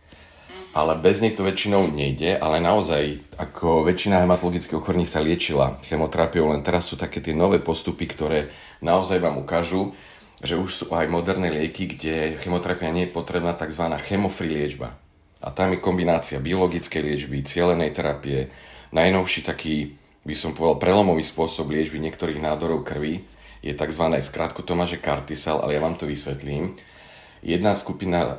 ale 0.74 0.98
bez 0.98 1.22
nej 1.22 1.38
to 1.38 1.46
väčšinou 1.46 1.94
nejde, 1.94 2.34
ale 2.42 2.58
naozaj, 2.58 3.38
ako 3.38 3.86
väčšina 3.86 4.26
hematologických 4.26 4.82
ochorní 4.82 5.06
sa 5.06 5.22
liečila 5.22 5.78
chemoterapiou, 5.86 6.50
len 6.50 6.66
teraz 6.66 6.90
sú 6.90 6.98
také 6.98 7.22
tie 7.22 7.38
nové 7.38 7.62
postupy, 7.62 8.10
ktoré 8.10 8.50
naozaj 8.82 9.22
vám 9.22 9.38
ukážu, 9.38 9.94
že 10.42 10.58
už 10.58 10.70
sú 10.74 10.86
aj 10.92 11.08
moderné 11.08 11.54
lieky, 11.54 11.94
kde 11.94 12.36
chemoterapia 12.42 12.90
nie 12.90 13.08
je 13.08 13.16
potrebná 13.16 13.54
tzv. 13.54 13.86
chemofree 14.02 14.50
liečba. 14.50 14.98
A 15.46 15.54
tam 15.54 15.72
je 15.72 15.80
kombinácia 15.80 16.42
biologickej 16.42 17.02
liečby, 17.06 17.46
cielenej 17.46 17.94
terapie, 17.94 18.50
najnovší 18.92 19.46
taký, 19.46 19.94
by 20.26 20.36
som 20.36 20.58
povedal, 20.58 20.82
prelomový 20.82 21.22
spôsob 21.22 21.70
liečby 21.70 22.02
niektorých 22.02 22.42
nádorov 22.42 22.82
krvi 22.82 23.22
je 23.64 23.72
tzv. 23.72 24.04
skrátko 24.20 24.66
to 24.66 24.74
máže 24.76 24.98
kartisal, 25.00 25.64
ale 25.64 25.78
ja 25.78 25.82
vám 25.86 25.96
to 25.96 26.10
vysvetlím. 26.10 26.76
Jedna 27.44 27.76
skupina 27.76 28.20
e, 28.24 28.34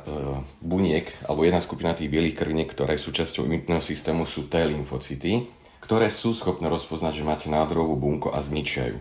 buniek, 0.65 1.05
alebo 1.29 1.45
jedna 1.45 1.61
skupina 1.61 1.93
tých 1.93 2.09
bielých 2.09 2.41
krviniek, 2.41 2.65
ktoré 2.65 2.97
sú 2.97 3.13
časťou 3.13 3.45
imunitného 3.45 3.77
systému, 3.77 4.25
sú 4.25 4.49
T 4.49 4.57
lymfocyty, 4.57 5.45
ktoré 5.77 6.09
sú 6.09 6.33
schopné 6.33 6.65
rozpoznať, 6.73 7.21
že 7.21 7.27
máte 7.27 7.47
nádorovú 7.53 7.93
bunku 7.93 8.33
a 8.33 8.41
zničia 8.41 8.89
ju. 8.89 8.99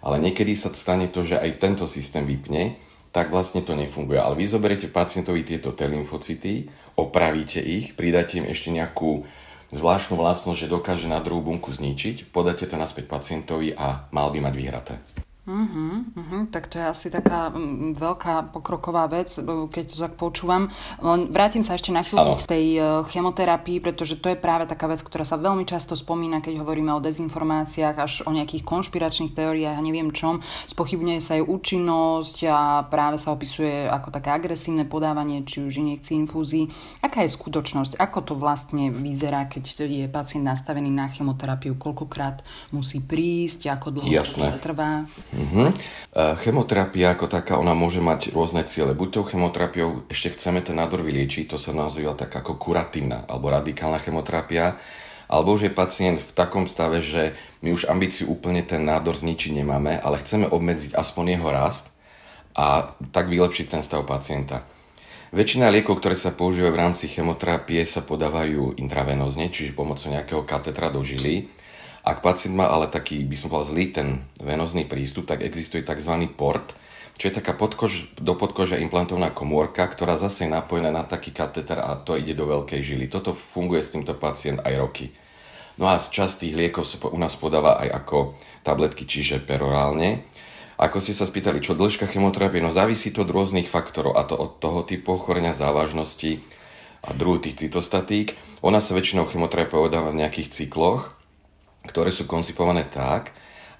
Ale 0.00 0.16
niekedy 0.16 0.56
sa 0.56 0.72
stane 0.72 1.12
to, 1.12 1.20
že 1.20 1.36
aj 1.36 1.60
tento 1.60 1.84
systém 1.84 2.24
vypne, 2.24 2.80
tak 3.12 3.28
vlastne 3.28 3.60
to 3.60 3.76
nefunguje. 3.76 4.16
Ale 4.16 4.32
vy 4.32 4.48
zoberiete 4.48 4.88
pacientovi 4.88 5.44
tieto 5.44 5.76
T 5.76 5.84
lymfocyty, 5.92 6.72
opravíte 6.96 7.60
ich, 7.60 7.92
pridáte 7.92 8.40
im 8.40 8.48
ešte 8.48 8.72
nejakú 8.72 9.28
zvláštnu 9.76 10.16
vlastnosť, 10.16 10.64
že 10.64 10.72
dokáže 10.72 11.06
nádorovú 11.06 11.52
bunku 11.52 11.68
zničiť, 11.68 12.32
podáte 12.32 12.64
to 12.64 12.80
naspäť 12.80 13.12
pacientovi 13.12 13.76
a 13.76 14.08
mal 14.08 14.32
by 14.32 14.40
mať 14.40 14.54
vyhraté. 14.56 14.94
Uh-huh, 15.44 16.08
uh-huh, 16.16 16.48
tak 16.48 16.72
to 16.72 16.80
je 16.80 16.88
asi 16.88 17.12
taká 17.12 17.52
um, 17.52 17.92
veľká 17.92 18.48
pokroková 18.56 19.04
vec, 19.12 19.28
keď 19.68 19.84
to 19.92 19.96
tak 20.00 20.16
počúvam. 20.16 20.72
Len 21.04 21.28
vrátim 21.28 21.60
sa 21.60 21.76
ešte 21.76 21.92
na 21.92 22.00
chvíľu 22.00 22.40
k 22.40 22.48
tej 22.48 22.66
uh, 22.80 22.86
chemoterapii, 23.04 23.84
pretože 23.84 24.16
to 24.24 24.32
je 24.32 24.40
práve 24.40 24.64
taká 24.64 24.88
vec, 24.88 25.04
ktorá 25.04 25.20
sa 25.20 25.36
veľmi 25.36 25.68
často 25.68 26.00
spomína, 26.00 26.40
keď 26.40 26.64
hovoríme 26.64 26.96
o 26.96 27.04
dezinformáciách, 27.04 27.96
až 28.00 28.12
o 28.24 28.32
nejakých 28.32 28.64
konšpiračných 28.64 29.36
teóriách 29.36 29.76
a 29.76 29.84
neviem 29.84 30.16
čom. 30.16 30.40
Spochybňuje 30.64 31.20
sa 31.20 31.36
aj 31.36 31.44
účinnosť 31.44 32.36
a 32.48 32.88
práve 32.88 33.20
sa 33.20 33.36
opisuje 33.36 33.84
ako 33.84 34.16
také 34.16 34.32
agresívne 34.32 34.88
podávanie, 34.88 35.44
či 35.44 35.60
už 35.60 35.76
injekcií, 35.76 36.24
infúzií. 36.24 36.72
Aká 37.04 37.20
je 37.20 37.28
skutočnosť? 37.28 38.00
Ako 38.00 38.24
to 38.24 38.32
vlastne 38.32 38.88
vyzerá, 38.88 39.44
keď 39.44 39.84
je 39.84 40.08
pacient 40.08 40.48
nastavený 40.48 40.88
na 40.88 41.12
chemoterapiu? 41.12 41.76
Koľkokrát 41.76 42.40
musí 42.72 43.04
prísť? 43.04 43.68
Ako 43.76 44.00
dlho 44.00 44.08
Jasné. 44.08 44.56
to 44.56 44.72
trvá? 44.72 45.04
Uh-huh. 45.34 45.74
Chemoterapia 46.14 47.18
ako 47.18 47.26
taká, 47.26 47.58
ona 47.58 47.74
môže 47.74 47.98
mať 47.98 48.30
rôzne 48.30 48.62
ciele. 48.70 48.94
Buď 48.94 49.08
tou 49.18 49.24
chemoterapiou 49.26 50.06
ešte 50.06 50.38
chceme 50.38 50.62
ten 50.62 50.78
nádor 50.78 51.02
vyliečiť, 51.02 51.50
to 51.50 51.58
sa 51.58 51.74
nazýva 51.74 52.14
tak 52.14 52.30
ako 52.30 52.54
kuratívna 52.54 53.26
alebo 53.26 53.50
radikálna 53.50 53.98
chemoterapia, 53.98 54.78
alebo 55.26 55.58
už 55.58 55.66
je 55.66 55.72
pacient 55.74 56.22
v 56.22 56.30
takom 56.30 56.70
stave, 56.70 57.02
že 57.02 57.34
my 57.66 57.74
už 57.74 57.90
ambíciu 57.90 58.30
úplne 58.30 58.62
ten 58.62 58.86
nádor 58.86 59.18
zničiť 59.18 59.58
nemáme, 59.58 59.98
ale 59.98 60.22
chceme 60.22 60.46
obmedziť 60.46 60.94
aspoň 60.94 61.24
jeho 61.34 61.48
rast 61.50 61.90
a 62.54 62.94
tak 63.10 63.26
vylepšiť 63.26 63.66
ten 63.74 63.82
stav 63.82 64.06
pacienta. 64.06 64.62
Väčšina 65.34 65.66
liekov, 65.66 65.98
ktoré 65.98 66.14
sa 66.14 66.30
používajú 66.30 66.70
v 66.70 66.78
rámci 66.78 67.10
chemoterapie, 67.10 67.82
sa 67.82 68.06
podávajú 68.06 68.78
intravenózne, 68.78 69.50
čiže 69.50 69.74
pomocou 69.74 70.14
nejakého 70.14 70.46
katetra 70.46 70.94
do 70.94 71.02
žily 71.02 71.50
ak 72.04 72.20
pacient 72.20 72.52
má 72.52 72.68
ale 72.68 72.92
taký, 72.92 73.24
by 73.24 73.36
som 73.36 73.48
povedal, 73.48 73.72
zlý 73.72 73.84
ten 73.88 74.08
venozný 74.36 74.84
prístup, 74.84 75.24
tak 75.24 75.40
existuje 75.40 75.80
tzv. 75.80 76.12
port, 76.36 76.76
čo 77.16 77.30
je 77.30 77.36
taká 77.40 77.56
podkož, 77.56 78.20
do 78.20 78.36
podkože 78.36 78.76
implantovaná 78.82 79.32
komórka, 79.32 79.88
ktorá 79.88 80.20
zase 80.20 80.44
je 80.44 80.52
napojená 80.52 80.92
na 80.92 81.06
taký 81.06 81.32
kateter 81.32 81.80
a 81.80 81.96
to 81.96 82.20
ide 82.20 82.36
do 82.36 82.44
veľkej 82.44 82.84
žily. 82.84 83.08
Toto 83.08 83.32
funguje 83.32 83.80
s 83.80 83.94
týmto 83.94 84.12
pacient 84.18 84.60
aj 84.60 84.74
roky. 84.76 85.06
No 85.80 85.88
a 85.90 85.98
z 85.98 86.10
časť 86.10 86.44
tých 86.44 86.54
liekov 86.54 86.84
sa 86.86 87.00
u 87.08 87.18
nás 87.18 87.34
podáva 87.34 87.80
aj 87.82 87.88
ako 88.04 88.16
tabletky, 88.62 89.08
čiže 89.08 89.42
perorálne. 89.42 90.26
Ako 90.74 90.98
ste 90.98 91.14
sa 91.14 91.22
spýtali, 91.22 91.62
čo 91.62 91.78
dĺžka 91.78 92.10
chemoterapie, 92.10 92.58
no 92.58 92.74
závisí 92.74 93.14
to 93.14 93.22
od 93.22 93.30
rôznych 93.30 93.70
faktorov, 93.70 94.18
a 94.18 94.26
to 94.26 94.34
od 94.34 94.58
toho 94.58 94.82
typu 94.82 95.14
ochorenia 95.14 95.54
závažnosti 95.54 96.42
a 97.00 97.14
druhu 97.14 97.38
tých 97.38 97.66
cytostatík. 97.66 98.34
Ona 98.66 98.82
sa 98.82 98.98
väčšinou 98.98 99.30
chemoterapia 99.30 99.78
podáva 99.78 100.10
v 100.10 100.26
nejakých 100.26 100.50
cykloch, 100.50 101.14
ktoré 101.86 102.10
sú 102.10 102.24
koncipované 102.24 102.88
tak, 102.88 103.32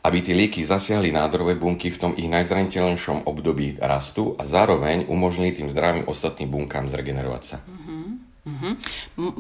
aby 0.05 0.21
tie 0.21 0.37
lieky 0.37 0.61
zasiahli 0.61 1.09
nádorové 1.09 1.57
bunky 1.57 1.89
v 1.89 2.01
tom 2.01 2.13
ich 2.13 2.29
najzraniteľnejšom 2.29 3.25
období 3.25 3.81
rastu 3.81 4.37
a 4.37 4.45
zároveň 4.45 5.09
umožnili 5.09 5.57
tým 5.57 5.73
zdravým 5.73 6.05
ostatným 6.05 6.53
bunkám 6.53 6.93
zregenerovať 6.93 7.43
sa. 7.43 7.57
Uh-huh. 8.45 8.77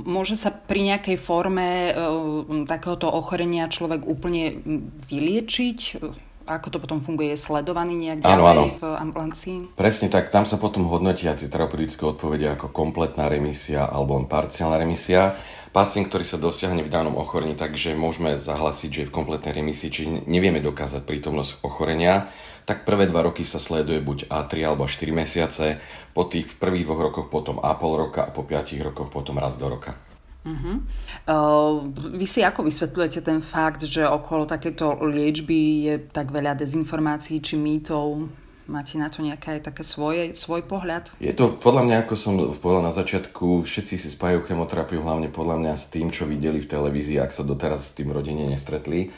Môže 0.08 0.40
sa 0.40 0.48
pri 0.48 0.88
nejakej 0.88 1.20
forme 1.20 1.92
uh, 1.92 2.64
takéhoto 2.64 3.12
ochorenia 3.12 3.68
človek 3.68 4.08
úplne 4.08 4.64
vyliečiť? 5.12 6.00
Ako 6.44 6.72
to 6.72 6.80
potom 6.80 7.00
funguje? 7.00 7.36
Je 7.36 7.40
sledovaný 7.40 7.96
nejak 8.00 8.24
ďalej 8.24 8.40
áno, 8.40 8.48
áno. 8.48 8.64
v 8.80 8.84
ambulancii? 8.84 9.56
Presne 9.76 10.08
tak. 10.08 10.32
Tam 10.32 10.48
sa 10.48 10.56
potom 10.56 10.88
hodnotia 10.88 11.36
tie 11.36 11.48
terapeutické 11.48 12.04
odpovede 12.04 12.56
ako 12.56 12.72
kompletná 12.72 13.28
remisia 13.28 13.84
alebo 13.84 14.16
parciálna 14.24 14.80
remisia 14.80 15.36
pacient, 15.74 16.06
ktorý 16.06 16.22
sa 16.22 16.38
dosiahne 16.38 16.86
v 16.86 16.92
danom 16.94 17.18
ochorení, 17.18 17.58
takže 17.58 17.98
môžeme 17.98 18.38
zahlasiť, 18.38 18.90
že 18.94 19.00
je 19.02 19.08
v 19.10 19.16
kompletnej 19.18 19.58
remisii, 19.58 19.90
či 19.90 20.06
nevieme 20.06 20.62
dokázať 20.62 21.02
prítomnosť 21.02 21.66
ochorenia, 21.66 22.30
tak 22.64 22.86
prvé 22.86 23.10
dva 23.10 23.26
roky 23.26 23.42
sa 23.42 23.58
sleduje 23.58 23.98
buď 23.98 24.30
A3 24.30 24.64
alebo 24.64 24.86
4 24.86 25.10
mesiace, 25.10 25.82
po 26.14 26.30
tých 26.30 26.54
prvých 26.56 26.86
dvoch 26.86 27.10
rokoch 27.10 27.26
potom 27.28 27.58
A 27.58 27.74
pol 27.74 27.98
roka 27.98 28.22
a 28.24 28.30
po 28.30 28.46
5 28.46 28.78
rokoch 28.86 29.10
potom 29.10 29.36
raz 29.36 29.58
do 29.58 29.66
roka. 29.66 29.98
Uh-huh. 30.44 30.76
Uh, 31.24 31.88
vy 32.20 32.28
si 32.28 32.44
ako 32.44 32.68
vysvetľujete 32.68 33.24
ten 33.24 33.40
fakt, 33.40 33.82
že 33.88 34.04
okolo 34.04 34.44
takéto 34.44 34.92
liečby 35.00 35.60
je 35.88 35.94
tak 36.12 36.28
veľa 36.30 36.54
dezinformácií 36.54 37.40
či 37.40 37.56
mýtov? 37.56 38.28
Máte 38.64 38.96
na 38.96 39.12
to 39.12 39.20
nejaké 39.20 39.60
také 39.60 39.84
svoje, 39.84 40.32
svoj 40.32 40.64
pohľad? 40.64 41.12
Je 41.20 41.36
to 41.36 41.52
podľa 41.52 41.84
mňa, 41.84 41.96
ako 42.08 42.14
som 42.16 42.32
povedal 42.56 42.88
na 42.88 42.96
začiatku, 42.96 43.60
všetci 43.60 43.94
si 44.00 44.08
spájajú 44.08 44.48
chemoterapiu 44.48 45.04
hlavne 45.04 45.28
podľa 45.28 45.60
mňa 45.60 45.72
s 45.76 45.92
tým, 45.92 46.08
čo 46.08 46.24
videli 46.24 46.64
v 46.64 46.70
televízii, 46.72 47.20
ak 47.20 47.28
sa 47.28 47.44
doteraz 47.44 47.92
s 47.92 47.96
tým 47.96 48.08
rodine 48.08 48.48
nestretli 48.48 49.12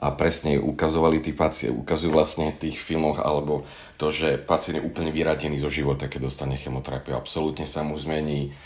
a 0.00 0.08
presne 0.16 0.56
ukazovali 0.56 1.20
tí 1.20 1.36
pacienti, 1.36 1.76
ukazujú 1.76 2.16
vlastne 2.16 2.56
v 2.56 2.70
tých 2.70 2.80
filmoch 2.80 3.20
alebo 3.20 3.68
to, 4.00 4.08
že 4.08 4.40
pacient 4.40 4.80
je 4.80 4.86
úplne 4.86 5.12
vyradený 5.12 5.60
zo 5.60 5.68
života, 5.68 6.08
keď 6.08 6.32
dostane 6.32 6.56
chemoterapiu. 6.56 7.12
Absolútne 7.12 7.68
sa 7.68 7.84
mu 7.84 7.92
zmení 8.00 8.56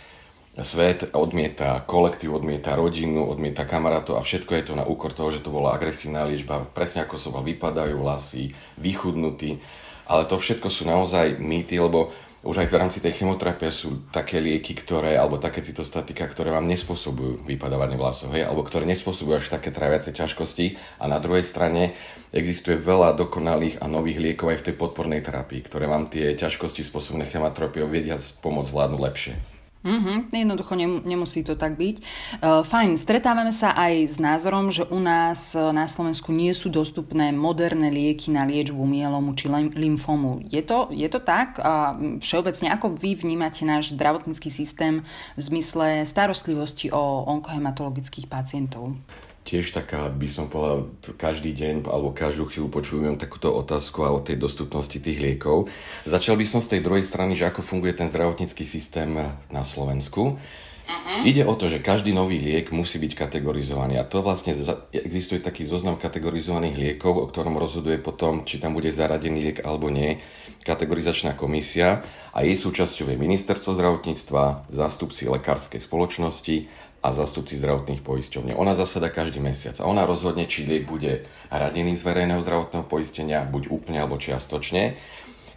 svet, 0.55 1.09
odmieta 1.19 1.83
kolektív, 1.83 2.39
odmieta 2.39 2.79
rodinu, 2.79 3.27
odmieta 3.27 3.67
kamarátov 3.67 4.21
a 4.21 4.23
všetko 4.23 4.55
je 4.55 4.65
to 4.71 4.75
na 4.79 4.87
úkor 4.87 5.11
toho, 5.11 5.35
že 5.35 5.43
to 5.43 5.51
bola 5.51 5.75
agresívna 5.75 6.29
liečba. 6.31 6.63
Presne 6.63 7.09
ako 7.09 7.19
som 7.19 7.35
vypadajú 7.35 7.99
vlasy, 7.99 8.55
vychudnutí 8.79 9.59
ale 10.07 10.27
to 10.27 10.39
všetko 10.39 10.69
sú 10.69 10.87
naozaj 10.89 11.39
mýty, 11.39 11.79
lebo 11.79 12.11
už 12.43 12.67
aj 12.67 12.69
v 12.75 12.79
rámci 12.79 12.99
tej 12.99 13.23
chemoterapie 13.23 13.71
sú 13.71 14.11
také 14.11 14.43
lieky, 14.43 14.75
ktoré, 14.75 15.15
alebo 15.15 15.39
také 15.39 15.63
cytostatika, 15.63 16.27
ktoré 16.27 16.51
vám 16.51 16.67
nespôsobujú 16.67 17.47
vypadávanie 17.47 17.95
vlasov, 17.95 18.35
hej, 18.35 18.43
alebo 18.43 18.67
ktoré 18.67 18.83
nespôsobujú 18.91 19.39
až 19.39 19.47
také 19.47 19.71
traviace 19.71 20.11
ťažkosti. 20.11 20.75
A 20.99 21.07
na 21.07 21.23
druhej 21.23 21.47
strane 21.47 21.95
existuje 22.35 22.75
veľa 22.75 23.15
dokonalých 23.15 23.79
a 23.79 23.87
nových 23.87 24.19
liekov 24.19 24.51
aj 24.51 24.59
v 24.59 24.67
tej 24.67 24.75
podpornej 24.75 25.23
terapii, 25.23 25.63
ktoré 25.63 25.87
vám 25.87 26.11
tie 26.11 26.35
ťažkosti 26.35 26.83
spôsobené 26.83 27.31
chemoterapiou 27.31 27.87
vedia 27.87 28.19
pomôcť 28.19 28.75
vládnuť 28.75 29.01
lepšie. 29.07 29.62
Mm-hmm, 29.83 30.31
jednoducho 30.31 30.79
nemusí 30.79 31.43
to 31.43 31.59
tak 31.59 31.75
byť. 31.75 31.97
Uh, 32.39 32.63
fajn, 32.63 32.95
stretávame 32.95 33.51
sa 33.51 33.75
aj 33.75 34.15
s 34.15 34.17
názorom, 34.23 34.71
že 34.71 34.87
u 34.87 35.03
nás 35.03 35.59
e, 35.59 35.75
na 35.75 35.91
Slovensku 35.91 36.31
nie 36.31 36.55
sú 36.55 36.71
dostupné 36.71 37.35
moderné 37.35 37.91
lieky 37.91 38.31
na 38.31 38.47
liečbu 38.47 38.79
mielomu 38.79 39.35
či 39.35 39.51
lymfomu. 39.51 40.39
Je 40.47 40.63
to, 40.63 40.87
je 40.95 41.11
to 41.11 41.19
tak? 41.19 41.59
A 41.59 41.99
všeobecne, 42.23 42.71
ako 42.71 42.95
vy 42.95 43.19
vnímate 43.19 43.67
náš 43.67 43.99
zdravotnícky 43.99 44.55
systém 44.55 45.03
v 45.35 45.41
zmysle 45.43 46.07
starostlivosti 46.07 46.95
o 46.95 47.27
onkohematologických 47.27 48.31
pacientov? 48.31 48.95
Tiež 49.43 49.75
taká, 49.75 50.07
by 50.09 50.29
som 50.31 50.47
povedal, 50.47 50.87
každý 51.19 51.51
deň 51.51 51.87
alebo 51.91 52.15
každú 52.15 52.47
chvíľu 52.47 52.69
počujem 52.71 53.19
takúto 53.19 53.51
otázku 53.51 54.07
a 54.07 54.15
o 54.15 54.23
tej 54.23 54.39
dostupnosti 54.39 54.95
tých 54.95 55.19
liekov. 55.19 55.67
Začal 56.07 56.39
by 56.39 56.47
som 56.47 56.61
z 56.63 56.79
tej 56.79 56.81
druhej 56.87 57.03
strany, 57.03 57.35
že 57.35 57.51
ako 57.51 57.63
funguje 57.63 57.93
ten 57.95 58.07
zdravotnícky 58.07 58.63
systém 58.63 59.11
na 59.51 59.63
Slovensku. 59.67 60.39
Uh-huh. 60.83 61.23
Ide 61.23 61.47
o 61.47 61.55
to, 61.55 61.71
že 61.71 61.79
každý 61.79 62.11
nový 62.11 62.43
liek 62.43 62.75
musí 62.75 62.99
byť 62.99 63.15
kategorizovaný 63.15 64.03
a 64.03 64.07
to 64.07 64.19
vlastne 64.19 64.55
existuje 64.91 65.39
taký 65.39 65.63
zoznam 65.63 65.95
kategorizovaných 65.95 66.75
liekov, 66.75 67.23
o 67.23 67.31
ktorom 67.31 67.55
rozhoduje 67.55 68.03
potom, 68.03 68.43
či 68.43 68.59
tam 68.59 68.75
bude 68.75 68.91
zaradený 68.91 69.39
liek 69.51 69.59
alebo 69.63 69.91
nie, 69.95 70.19
kategorizačná 70.67 71.39
komisia 71.39 72.03
a 72.35 72.43
jej 72.43 72.59
súčasťou 72.59 73.11
je 73.11 73.17
ministerstvo 73.19 73.79
zdravotníctva, 73.79 74.71
zástupci 74.71 75.31
lekárskej 75.31 75.83
spoločnosti 75.83 76.67
a 77.03 77.11
zastupci 77.11 77.59
zdravotných 77.59 78.07
poisťovní. 78.07 78.55
Ona 78.55 78.79
zasada 78.79 79.11
každý 79.11 79.43
mesiac 79.43 79.75
a 79.83 79.91
ona 79.91 80.07
rozhodne, 80.07 80.47
či 80.47 80.63
liek 80.63 80.87
bude 80.87 81.27
radený 81.51 81.99
z 81.99 82.03
verejného 82.07 82.39
zdravotného 82.39 82.87
poistenia, 82.87 83.43
buď 83.43 83.75
úplne 83.75 83.99
alebo 83.99 84.23
čiastočne. 84.23 84.95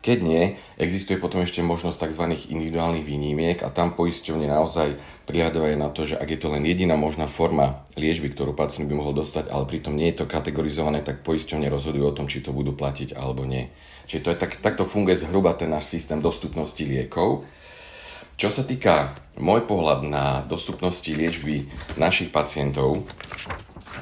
Keď 0.06 0.22
nie, 0.22 0.54
existuje 0.78 1.18
potom 1.18 1.42
ešte 1.42 1.66
možnosť 1.66 2.14
tzv. 2.14 2.38
individuálnych 2.54 3.02
výnimiek 3.02 3.66
a 3.66 3.74
tam 3.74 3.98
poisťovne 3.98 4.46
naozaj 4.46 5.02
prihľadávajú 5.26 5.76
na 5.82 5.90
to, 5.90 6.06
že 6.06 6.22
ak 6.22 6.30
je 6.30 6.40
to 6.46 6.54
len 6.54 6.62
jediná 6.62 6.94
možná 6.94 7.26
forma 7.26 7.82
liečby, 7.98 8.30
ktorú 8.30 8.54
pacient 8.54 8.86
by 8.86 8.94
mohol 8.94 9.18
dostať, 9.18 9.50
ale 9.50 9.66
pritom 9.66 9.98
nie 9.98 10.14
je 10.14 10.22
to 10.22 10.30
kategorizované, 10.30 11.02
tak 11.02 11.26
poisťovne 11.26 11.74
rozhodujú 11.74 12.06
o 12.06 12.14
tom, 12.14 12.30
či 12.30 12.46
to 12.46 12.54
budú 12.54 12.78
platiť 12.78 13.18
alebo 13.18 13.50
nie. 13.50 13.74
Čiže 14.06 14.22
to 14.22 14.30
je 14.30 14.38
tak, 14.38 14.52
takto 14.62 14.86
funguje 14.86 15.18
zhruba 15.18 15.58
ten 15.58 15.74
náš 15.74 15.90
systém 15.90 16.22
dostupnosti 16.22 16.86
liekov. 16.86 17.42
Čo 18.36 18.52
sa 18.52 18.68
týka 18.68 19.16
môj 19.40 19.64
pohľad 19.64 20.04
na 20.04 20.44
dostupnosti 20.44 21.08
liečby 21.08 21.72
našich 21.96 22.36
pacientov 22.36 23.08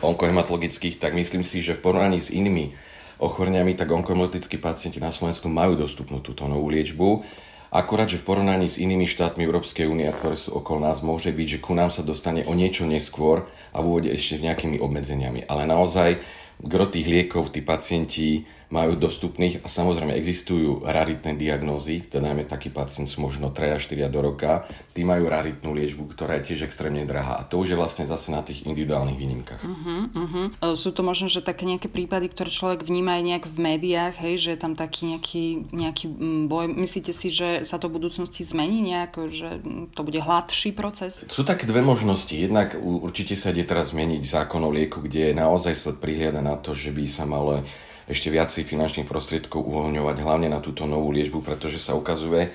onkohematologických, 0.02 0.98
tak 0.98 1.14
myslím 1.14 1.46
si, 1.46 1.62
že 1.62 1.78
v 1.78 1.86
porovnaní 1.86 2.18
s 2.18 2.34
inými 2.34 2.74
ochoreniami, 3.22 3.78
tak 3.78 3.94
onkohematologickí 3.94 4.58
pacienti 4.58 4.98
na 4.98 5.14
Slovensku 5.14 5.54
majú 5.54 5.78
dostupnú 5.78 6.18
túto 6.18 6.50
novú 6.50 6.74
liečbu. 6.74 7.22
Akorát, 7.70 8.10
že 8.10 8.18
v 8.18 8.26
porovnaní 8.34 8.66
s 8.66 8.82
inými 8.82 9.06
štátmi 9.06 9.46
Európskej 9.46 9.86
únie, 9.86 10.10
ktoré 10.10 10.34
sú 10.34 10.58
okolo 10.58 10.82
nás, 10.82 11.06
môže 11.06 11.30
byť, 11.30 11.48
že 11.58 11.62
ku 11.62 11.78
nám 11.78 11.94
sa 11.94 12.02
dostane 12.02 12.42
o 12.50 12.58
niečo 12.58 12.90
neskôr 12.90 13.46
a 13.70 13.86
v 13.86 13.86
úvode 13.86 14.10
ešte 14.10 14.42
s 14.42 14.46
nejakými 14.50 14.82
obmedzeniami. 14.82 15.46
Ale 15.46 15.70
naozaj 15.70 16.18
gro 16.58 16.90
tých 16.90 17.06
liekov 17.06 17.54
tí 17.54 17.62
pacienti 17.62 18.50
majú 18.74 18.98
dostupných 18.98 19.62
a 19.62 19.70
samozrejme 19.70 20.18
existujú 20.18 20.82
raritné 20.82 21.38
diagnózy, 21.38 22.02
teda 22.02 22.34
najmä 22.34 22.50
taký 22.50 22.74
pacient 22.74 23.06
sú 23.06 23.22
možno 23.22 23.54
3 23.54 23.78
až 23.78 23.86
4 23.94 24.10
do 24.10 24.26
roka, 24.26 24.66
tí 24.98 25.06
majú 25.06 25.30
raritnú 25.30 25.78
liečbu, 25.78 26.10
ktorá 26.10 26.42
je 26.42 26.54
tiež 26.54 26.66
extrémne 26.66 27.06
drahá 27.06 27.38
a 27.38 27.46
to 27.46 27.62
už 27.62 27.78
je 27.78 27.78
vlastne 27.78 28.10
zase 28.10 28.34
na 28.34 28.42
tých 28.42 28.66
individuálnych 28.66 29.14
výnimkách. 29.14 29.62
Uh-huh, 29.62 30.02
uh-huh. 30.10 30.46
Sú 30.74 30.90
to 30.90 31.06
možno, 31.06 31.30
že 31.30 31.46
také 31.46 31.70
nejaké 31.70 31.86
prípady, 31.86 32.34
ktoré 32.34 32.50
človek 32.50 32.82
vníma 32.82 33.22
aj 33.22 33.24
nejak 33.30 33.46
v 33.46 33.58
médiách, 33.62 34.16
hej, 34.18 34.36
že 34.42 34.50
je 34.58 34.60
tam 34.60 34.74
taký 34.74 35.14
nejaký, 35.14 35.46
nejaký 35.70 36.06
mm, 36.10 36.44
boj. 36.50 36.66
Myslíte 36.74 37.14
si, 37.14 37.30
že 37.30 37.70
sa 37.70 37.78
to 37.78 37.94
v 37.94 38.02
budúcnosti 38.02 38.42
zmení 38.42 38.82
nejako, 38.82 39.30
že 39.30 39.50
to 39.94 40.02
bude 40.02 40.18
hladší 40.18 40.74
proces? 40.74 41.22
Sú 41.30 41.46
také 41.46 41.70
dve 41.70 41.86
možnosti. 41.86 42.34
Jednak 42.34 42.74
určite 42.82 43.38
sa 43.38 43.54
ide 43.54 43.70
teraz 43.70 43.94
zmeniť 43.94 44.26
zákon 44.26 44.66
o 44.66 44.74
lieku, 44.74 45.06
kde 45.06 45.38
naozaj 45.38 45.74
sa 45.78 45.92
prihliada 45.94 46.42
na 46.42 46.58
to, 46.58 46.74
že 46.74 46.90
by 46.90 47.06
sa 47.06 47.30
malo 47.30 47.62
ešte 48.08 48.28
viacej 48.32 48.68
finančných 48.68 49.08
prostriedkov 49.08 49.64
uvoľňovať 49.64 50.18
hlavne 50.20 50.48
na 50.52 50.60
túto 50.60 50.84
novú 50.84 51.12
liečbu, 51.14 51.40
pretože 51.44 51.80
sa 51.80 51.96
ukazuje, 51.96 52.52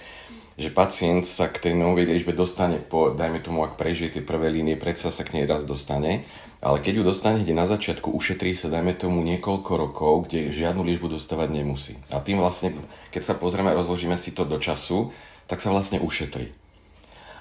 že 0.58 0.74
pacient 0.74 1.22
sa 1.22 1.46
k 1.46 1.70
tej 1.70 1.74
novej 1.78 2.10
liečbe 2.10 2.34
dostane 2.34 2.82
po, 2.82 3.14
dajme 3.14 3.38
tomu, 3.38 3.62
ak 3.62 3.78
prežije 3.78 4.18
tie 4.18 4.22
prvé 4.26 4.50
línie, 4.50 4.74
predsa 4.74 5.14
sa 5.14 5.22
k 5.22 5.38
nej 5.38 5.46
raz 5.46 5.62
dostane, 5.62 6.26
ale 6.58 6.82
keď 6.82 6.92
ju 6.98 7.02
dostane 7.06 7.38
hneď 7.46 7.54
na 7.54 7.70
začiatku, 7.70 8.10
ušetrí 8.10 8.58
sa, 8.58 8.66
dajme 8.66 8.90
tomu, 8.98 9.22
niekoľko 9.22 9.72
rokov, 9.78 10.12
kde 10.26 10.50
žiadnu 10.50 10.82
liečbu 10.82 11.14
dostávať 11.14 11.54
nemusí. 11.54 11.94
A 12.10 12.18
tým 12.18 12.42
vlastne, 12.42 12.74
keď 13.14 13.22
sa 13.22 13.34
pozrieme 13.38 13.70
a 13.70 13.78
rozložíme 13.78 14.18
si 14.18 14.34
to 14.34 14.42
do 14.42 14.58
času, 14.58 15.14
tak 15.46 15.62
sa 15.62 15.70
vlastne 15.70 16.02
ušetrí. 16.02 16.50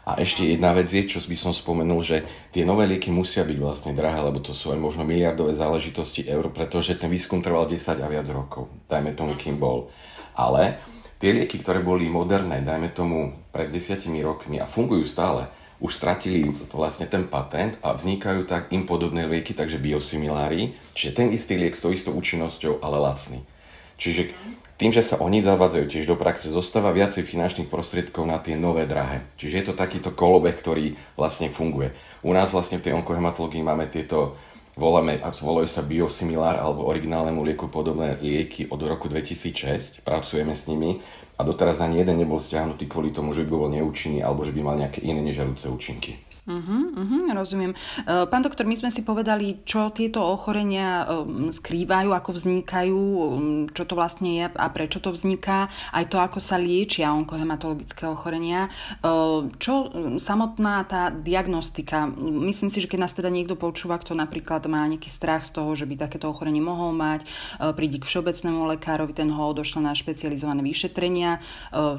A 0.07 0.23
ešte 0.23 0.47
jedna 0.47 0.71
vec 0.71 0.87
je, 0.87 1.03
čo 1.03 1.19
by 1.19 1.35
som 1.35 1.51
spomenul, 1.51 1.99
že 1.99 2.23
tie 2.55 2.63
nové 2.63 2.87
lieky 2.87 3.11
musia 3.11 3.43
byť 3.43 3.57
vlastne 3.59 3.91
drahé, 3.91 4.23
lebo 4.23 4.39
to 4.39 4.55
sú 4.55 4.71
aj 4.71 4.79
možno 4.79 5.03
miliardové 5.03 5.51
záležitosti 5.51 6.23
eur, 6.23 6.47
pretože 6.47 6.95
ten 6.95 7.11
výskum 7.11 7.43
trval 7.43 7.67
10 7.67 7.99
a 7.99 8.07
viac 8.07 8.23
rokov, 8.31 8.71
dajme 8.87 9.11
tomu, 9.19 9.35
kým 9.35 9.59
bol. 9.59 9.91
Ale 10.31 10.79
tie 11.19 11.35
lieky, 11.35 11.59
ktoré 11.59 11.83
boli 11.83 12.07
moderné, 12.07 12.63
dajme 12.63 12.95
tomu 12.95 13.35
pred 13.51 13.67
desiatimi 13.67 14.23
rokmi 14.23 14.63
a 14.63 14.65
fungujú 14.69 15.03
stále, 15.03 15.51
už 15.83 15.91
stratili 15.91 16.55
vlastne 16.71 17.05
ten 17.05 17.27
patent 17.27 17.75
a 17.83 17.91
vznikajú 17.91 18.47
tak 18.47 18.71
im 18.71 18.87
podobné 18.87 19.27
lieky, 19.27 19.51
takže 19.51 19.75
biosimilári, 19.75 20.71
čiže 20.95 21.19
ten 21.19 21.27
istý 21.35 21.59
liek 21.59 21.75
s 21.75 21.83
tou 21.83 21.91
istou 21.91 22.15
účinnosťou, 22.15 22.79
ale 22.79 22.97
lacný. 23.03 23.43
Čiže 23.99 24.31
tým, 24.77 24.93
že 24.93 25.01
sa 25.01 25.17
oni 25.17 25.41
zavádzajú 25.41 25.85
tiež 25.89 26.05
do 26.05 26.15
praxe, 26.15 26.53
zostáva 26.53 26.93
viacej 26.93 27.25
finančných 27.25 27.69
prostriedkov 27.69 28.29
na 28.29 28.37
tie 28.37 28.53
nové 28.53 28.85
drahé. 28.85 29.25
Čiže 29.41 29.55
je 29.57 29.65
to 29.69 29.73
takýto 29.73 30.13
kolobeh, 30.13 30.53
ktorý 30.53 30.93
vlastne 31.17 31.49
funguje. 31.49 31.97
U 32.21 32.29
nás 32.29 32.53
vlastne 32.53 32.77
v 32.77 32.85
tej 32.85 32.93
onkohematológii 33.01 33.65
máme 33.65 33.89
tieto 33.89 34.37
voláme, 34.77 35.17
volajú 35.41 35.65
sa 35.65 35.81
biosimilár 35.81 36.61
alebo 36.61 36.85
originálnemu 36.85 37.41
lieku 37.41 37.65
podobné 37.67 38.21
lieky 38.21 38.69
od 38.69 38.77
roku 38.85 39.09
2006, 39.09 40.05
pracujeme 40.05 40.53
s 40.53 40.69
nimi 40.69 41.01
a 41.37 41.41
doteraz 41.41 41.81
ani 41.81 42.05
jeden 42.05 42.21
nebol 42.21 42.37
stiahnutý 42.37 42.85
kvôli 42.85 43.09
tomu, 43.09 43.33
že 43.33 43.41
by 43.41 43.49
bol 43.49 43.73
neúčinný 43.73 44.21
alebo 44.21 44.45
že 44.45 44.53
by 44.53 44.61
mal 44.61 44.77
nejaké 44.77 45.01
iné 45.01 45.25
nežarúce 45.25 45.65
účinky. 45.65 46.21
Uh-huh, 46.47 46.95
uh-huh, 46.95 47.35
rozumiem. 47.35 47.75
E, 47.75 48.23
pán 48.31 48.39
doktor, 48.39 48.63
my 48.63 48.79
sme 48.79 48.87
si 48.87 49.03
povedali, 49.03 49.67
čo 49.67 49.91
tieto 49.91 50.23
ochorenia 50.23 51.03
e, 51.03 51.51
skrývajú, 51.51 52.15
ako 52.15 52.29
vznikajú, 52.39 53.01
čo 53.75 53.83
to 53.83 53.93
vlastne 53.99 54.31
je 54.31 54.45
a 54.47 54.67
prečo 54.71 55.03
to 55.03 55.11
vzniká, 55.11 55.67
aj 55.91 56.07
to, 56.07 56.15
ako 56.23 56.39
sa 56.39 56.55
liečia 56.55 57.11
onkohematologické 57.11 58.07
ochorenia. 58.07 58.71
E, 58.71 59.09
čo 59.59 59.91
samotná 60.23 60.87
tá 60.87 61.11
diagnostika? 61.11 62.07
Myslím 62.15 62.71
si, 62.71 62.79
že 62.79 62.87
keď 62.87 62.99
nás 63.03 63.11
teda 63.11 63.27
niekto 63.27 63.59
počúva, 63.59 63.99
kto 63.99 64.15
napríklad 64.15 64.63
má 64.71 64.87
nejaký 64.87 65.11
strach 65.11 65.43
z 65.43 65.51
toho, 65.51 65.75
že 65.75 65.83
by 65.83 65.99
takéto 65.99 66.31
ochorenie 66.31 66.63
mohol 66.63 66.95
mať, 66.95 67.27
príde 67.75 67.99
k 67.99 68.07
všeobecnému 68.07 68.63
lekárovi, 68.79 69.11
ten 69.11 69.27
ho 69.35 69.51
odošle 69.51 69.83
na 69.83 69.91
špecializované 69.91 70.63
vyšetrenia, 70.63 71.43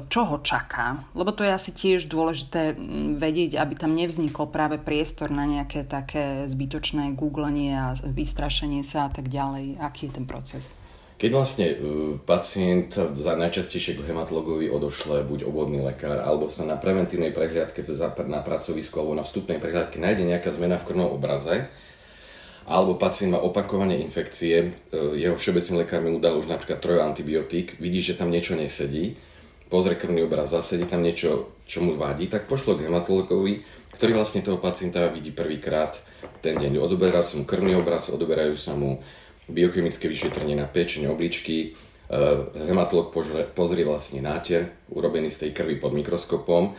čo 0.09 0.21
ho 0.25 0.41
čaká? 0.41 1.05
Lebo 1.13 1.37
to 1.37 1.45
je 1.45 1.51
asi 1.53 1.69
tiež 1.69 2.09
dôležité 2.09 2.73
vedieť, 3.19 3.61
aby 3.61 3.77
tam 3.77 3.93
nevzniklo 3.93 4.38
vznikol 4.39 4.55
práve 4.55 4.77
priestor 4.79 5.35
na 5.35 5.43
nejaké 5.43 5.83
také 5.83 6.47
zbytočné 6.47 7.11
googlenie 7.19 7.75
a 7.75 7.91
vystrašenie 7.99 8.87
sa 8.87 9.07
a 9.07 9.09
tak 9.11 9.27
ďalej. 9.27 9.83
Aký 9.83 10.07
je 10.07 10.15
ten 10.15 10.23
proces? 10.23 10.71
Keď 11.19 11.29
vlastne 11.35 11.67
uh, 11.67 11.75
pacient 12.23 12.95
za 12.95 13.35
najčastejšie 13.35 13.99
k 13.99 14.07
hematologovi 14.07 14.71
odošle 14.71 15.27
buď 15.27 15.43
obvodný 15.43 15.83
lekár, 15.83 16.23
alebo 16.23 16.47
sa 16.47 16.63
na 16.63 16.79
preventívnej 16.79 17.35
prehliadke 17.35 17.83
na 18.31 18.39
pracovisku 18.39 18.95
alebo 19.03 19.19
na 19.19 19.27
vstupnej 19.27 19.59
prehliadke 19.59 19.99
nájde 19.99 20.23
nejaká 20.23 20.55
zmena 20.55 20.79
v 20.79 20.87
krvnom 20.87 21.11
obraze, 21.11 21.67
alebo 22.63 22.95
pacient 22.95 23.35
má 23.35 23.43
opakovanie 23.43 23.99
infekcie, 23.99 24.71
uh, 24.95 25.11
jeho 25.19 25.35
všeobecný 25.35 25.83
lekár 25.83 25.99
mi 25.99 26.15
udal 26.15 26.39
už 26.39 26.47
napríklad 26.47 26.79
troj 26.79 27.03
antibiotík, 27.03 27.75
vidí, 27.83 27.99
že 27.99 28.15
tam 28.15 28.31
niečo 28.31 28.55
nesedí, 28.55 29.19
pozrie 29.67 29.99
krvný 29.99 30.23
obraz, 30.23 30.55
zasedí 30.55 30.87
tam 30.87 31.03
niečo, 31.03 31.51
čo 31.67 31.83
mu 31.83 31.99
vadí, 31.99 32.31
tak 32.31 32.47
pošlo 32.47 32.79
k 32.79 32.87
hematologovi, 32.87 33.78
ktorý 33.93 34.15
vlastne 34.15 34.45
toho 34.45 34.61
pacienta 34.61 35.09
vidí 35.09 35.33
prvýkrát 35.33 35.97
ten 36.39 36.55
deň. 36.55 36.79
Odoberá 36.79 37.25
sa 37.25 37.35
mu 37.35 37.43
krvný 37.43 37.75
obraz, 37.75 38.11
odoberajú 38.11 38.55
sa 38.55 38.77
mu 38.77 39.01
biochemické 39.49 40.05
vyšetrenie 40.05 40.53
na 40.53 40.69
pečenie 40.69 41.09
obličky, 41.09 41.73
eh, 41.73 42.15
hematolog 42.69 43.11
pozrie 43.53 43.83
vlastne 43.83 44.21
náter, 44.21 44.87
urobený 44.93 45.33
z 45.33 45.47
tej 45.47 45.51
krvi 45.57 45.81
pod 45.81 45.91
mikroskopom. 45.97 46.77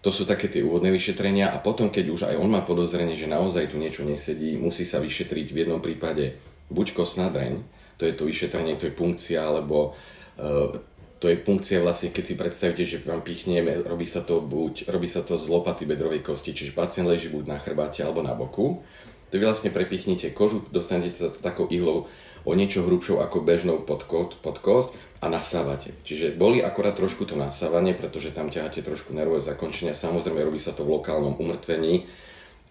To 0.00 0.08
sú 0.08 0.24
také 0.24 0.48
tie 0.48 0.64
úvodné 0.64 0.88
vyšetrenia 0.88 1.52
a 1.52 1.60
potom, 1.60 1.92
keď 1.92 2.04
už 2.08 2.20
aj 2.32 2.36
on 2.40 2.48
má 2.48 2.64
podozrenie, 2.64 3.16
že 3.16 3.28
naozaj 3.28 3.68
tu 3.68 3.76
niečo 3.76 4.00
nesedí, 4.00 4.56
musí 4.56 4.88
sa 4.88 4.96
vyšetriť 4.96 5.52
v 5.52 5.60
jednom 5.64 5.80
prípade 5.84 6.40
buď 6.72 6.96
kostná 6.96 7.28
dreň, 7.28 7.60
to 8.00 8.08
je 8.08 8.16
to 8.16 8.24
vyšetrenie, 8.24 8.80
to 8.80 8.88
je 8.88 8.96
punkcia, 8.96 9.44
alebo 9.44 9.92
eh, 10.40 10.80
to 11.20 11.28
je 11.28 11.36
funkcia 11.36 11.84
vlastne, 11.84 12.08
keď 12.08 12.24
si 12.24 12.34
predstavíte, 12.34 12.84
že 12.88 13.04
vám 13.04 13.20
pichneme, 13.20 13.84
robí 13.84 14.08
sa 14.08 14.24
to 14.24 14.40
buď, 14.40 14.88
robí 14.88 15.04
sa 15.04 15.20
to 15.20 15.36
z 15.36 15.52
lopaty 15.52 15.84
bedrovej 15.84 16.24
kosti, 16.24 16.56
čiže 16.56 16.72
pacient 16.72 17.04
leží 17.04 17.28
buď 17.28 17.44
na 17.44 17.58
chrbáte 17.60 18.00
alebo 18.00 18.24
na 18.24 18.32
boku. 18.32 18.80
To 19.28 19.36
vy 19.36 19.44
vlastne 19.44 19.68
prepichnete 19.68 20.32
kožu, 20.32 20.64
dostanete 20.72 21.20
sa 21.20 21.28
takou 21.28 21.68
ihlou 21.68 22.08
o 22.48 22.52
niečo 22.56 22.88
hrubšou 22.88 23.20
ako 23.20 23.44
bežnou 23.44 23.84
pod, 23.84 24.08
pod 24.40 24.56
kost 24.64 24.96
a 25.20 25.28
nasávate. 25.28 25.92
Čiže 26.08 26.32
boli 26.40 26.64
akorát 26.64 26.96
trošku 26.96 27.28
to 27.28 27.36
nasávanie, 27.36 27.92
pretože 27.92 28.32
tam 28.32 28.48
ťaháte 28.48 28.80
trošku 28.80 29.12
nervové 29.12 29.44
zakončenia. 29.44 29.92
Samozrejme, 29.92 30.40
robí 30.40 30.56
sa 30.56 30.72
to 30.72 30.88
v 30.88 30.96
lokálnom 30.96 31.36
umrtvení, 31.36 32.08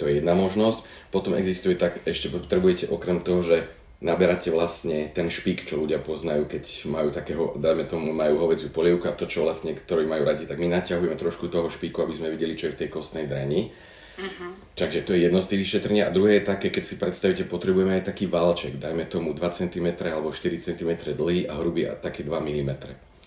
to 0.01 0.09
je 0.09 0.23
jedna 0.23 0.33
možnosť. 0.33 0.81
Potom 1.13 1.37
existuje 1.37 1.77
tak, 1.77 2.01
ešte 2.09 2.33
potrebujete 2.33 2.89
okrem 2.89 3.21
toho, 3.21 3.45
že 3.45 3.69
naberáte 3.99 4.47
vlastne 4.47 5.11
ten 5.11 5.27
špik, 5.27 5.67
čo 5.67 5.75
ľudia 5.75 5.99
poznajú, 5.99 6.47
keď 6.47 6.63
majú 6.87 7.09
takého, 7.11 7.55
dajme 7.59 7.83
tomu, 7.83 8.15
majú 8.15 8.47
hovedziu 8.47 8.71
polievku 8.71 9.11
a 9.11 9.15
to, 9.15 9.27
čo 9.27 9.43
vlastne, 9.43 9.75
ktorí 9.75 10.07
majú 10.07 10.23
radi, 10.23 10.47
tak 10.47 10.55
my 10.55 10.71
naťahujeme 10.71 11.19
trošku 11.19 11.51
toho 11.51 11.67
špiku, 11.67 12.07
aby 12.07 12.15
sme 12.15 12.31
videli, 12.31 12.55
čo 12.55 12.71
je 12.71 12.75
v 12.79 12.79
tej 12.85 12.89
kostnej 12.89 13.27
dreni. 13.27 13.75
Uh-huh. 14.19 14.51
Takže 14.75 15.03
to 15.03 15.15
je 15.15 15.27
jedno 15.27 15.39
z 15.39 15.55
tých 15.55 15.61
vyšetrení. 15.67 16.03
A 16.03 16.11
druhé 16.11 16.39
je 16.39 16.47
také, 16.47 16.71
keď 16.71 16.83
si 16.83 16.95
predstavíte, 16.99 17.47
potrebujeme 17.47 17.99
aj 17.99 18.11
taký 18.11 18.27
válček, 18.27 18.79
dajme 18.79 19.07
tomu 19.07 19.35
2 19.35 19.39
cm 19.51 19.87
alebo 20.07 20.31
4 20.31 20.59
cm 20.59 20.91
dlhý 21.15 21.47
a 21.47 21.59
hrubý 21.59 21.87
a 21.87 21.95
také 21.95 22.23
2 22.23 22.31
mm. 22.39 22.71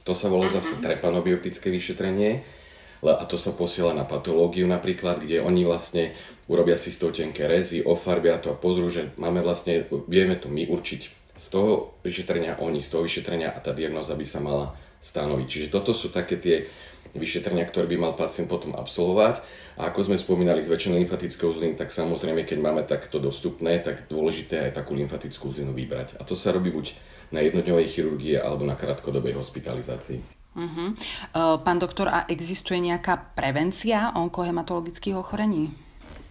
To 0.05 0.13
sa 0.17 0.29
volá 0.33 0.49
uh-huh. 0.49 0.61
zase 0.61 0.81
trepanobiotické 0.81 1.69
vyšetrenie 1.69 2.62
a 3.11 3.25
to 3.27 3.35
sa 3.35 3.51
posiela 3.51 3.91
na 3.91 4.07
patológiu 4.07 4.71
napríklad, 4.71 5.27
kde 5.27 5.43
oni 5.43 5.67
vlastne 5.67 6.15
urobia 6.47 6.79
si 6.79 6.95
z 6.95 7.03
toho 7.03 7.11
tenké 7.11 7.51
rezy, 7.51 7.83
ofarbia 7.83 8.39
to 8.39 8.55
a 8.55 8.59
pozrú, 8.59 8.87
že 8.87 9.11
máme 9.19 9.43
vlastne, 9.43 9.91
vieme 10.07 10.39
to 10.39 10.47
my 10.47 10.71
určiť 10.71 11.01
z 11.35 11.47
toho 11.51 11.99
vyšetrenia, 12.07 12.63
oni 12.63 12.79
z 12.79 12.95
toho 12.95 13.03
vyšetrenia 13.03 13.51
a 13.51 13.59
tá 13.59 13.75
diagnoza 13.75 14.15
by 14.15 14.27
sa 14.27 14.39
mala 14.39 14.77
stanoviť. 15.03 15.47
Čiže 15.51 15.73
toto 15.75 15.91
sú 15.91 16.15
také 16.15 16.39
tie 16.39 16.71
vyšetrenia, 17.19 17.67
ktoré 17.67 17.91
by 17.91 17.97
mal 17.99 18.13
pacient 18.15 18.47
potom 18.47 18.79
absolvovať. 18.79 19.43
A 19.81 19.89
ako 19.91 20.13
sme 20.13 20.17
spomínali, 20.21 20.63
zväčšené 20.63 21.01
lymfatické 21.03 21.43
uzliny, 21.49 21.75
tak 21.75 21.91
samozrejme, 21.91 22.45
keď 22.45 22.59
máme 22.61 22.83
takto 22.85 23.19
dostupné, 23.19 23.81
tak 23.81 24.07
dôležité 24.07 24.69
aj 24.69 24.77
takú 24.79 24.95
lymfatickú 24.95 25.51
uzlinu 25.51 25.73
vybrať. 25.73 26.21
A 26.21 26.23
to 26.23 26.37
sa 26.37 26.53
robí 26.53 26.69
buď 26.69 26.93
na 27.33 27.41
jednodňovej 27.41 27.87
chirurgie 27.89 28.37
alebo 28.37 28.69
na 28.69 28.77
krátkodobej 28.77 29.33
hospitalizácii. 29.35 30.42
Uh-huh. 30.53 30.93
Uh, 31.33 31.57
pán 31.65 31.81
doktor, 31.81 32.13
a 32.13 32.29
existuje 32.29 32.77
nejaká 32.77 33.33
prevencia 33.33 34.13
onkohematologických 34.13 35.17
ochorení? 35.17 35.73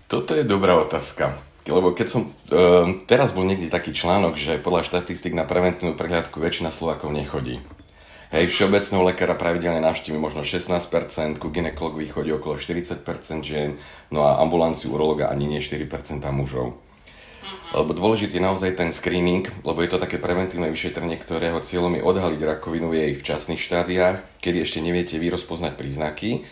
Toto 0.06 0.38
je 0.38 0.46
dobrá 0.46 0.78
otázka. 0.78 1.34
Lebo 1.66 1.94
keď 1.94 2.08
som, 2.10 2.22
uh, 2.54 3.02
teraz 3.10 3.34
bol 3.34 3.46
niekde 3.46 3.70
taký 3.70 3.94
článok, 3.94 4.38
že 4.38 4.62
podľa 4.62 4.86
štatistik 4.86 5.34
na 5.34 5.46
preventívnu 5.46 5.98
prehľadku 5.98 6.38
väčšina 6.38 6.70
Slovakov 6.70 7.14
nechodí. 7.14 7.62
Hej, 8.32 8.48
všeobecného 8.48 9.12
lekára 9.12 9.36
pravidelne 9.36 9.84
navštívi 9.84 10.16
možno 10.16 10.48
16%, 10.48 11.36
ku 11.36 11.52
ginekologovi 11.52 12.08
chodí 12.08 12.32
okolo 12.32 12.56
40% 12.56 13.04
žien, 13.44 13.76
no 14.08 14.24
a 14.24 14.40
ambulanciu 14.40 14.96
urologa 14.96 15.28
ani 15.28 15.52
nie 15.52 15.60
4% 15.60 16.24
mužov. 16.32 16.80
Lebo 17.72 17.96
dôležitý 17.96 18.40
je 18.40 18.48
naozaj 18.48 18.76
ten 18.76 18.92
screening, 18.92 19.48
lebo 19.64 19.80
je 19.80 19.90
to 19.92 20.02
také 20.02 20.20
preventívne 20.20 20.68
vyšetrenie, 20.68 21.16
ktorého 21.20 21.64
cieľom 21.64 21.96
je 22.00 22.04
odhaliť 22.04 22.42
rakovinu 22.44 22.92
v 22.92 22.98
jej 23.00 23.12
včasných 23.16 23.62
štádiách, 23.64 24.18
kedy 24.44 24.64
ešte 24.64 24.84
neviete 24.84 25.16
vy 25.16 25.32
rozpoznať 25.32 25.80
príznaky. 25.80 26.44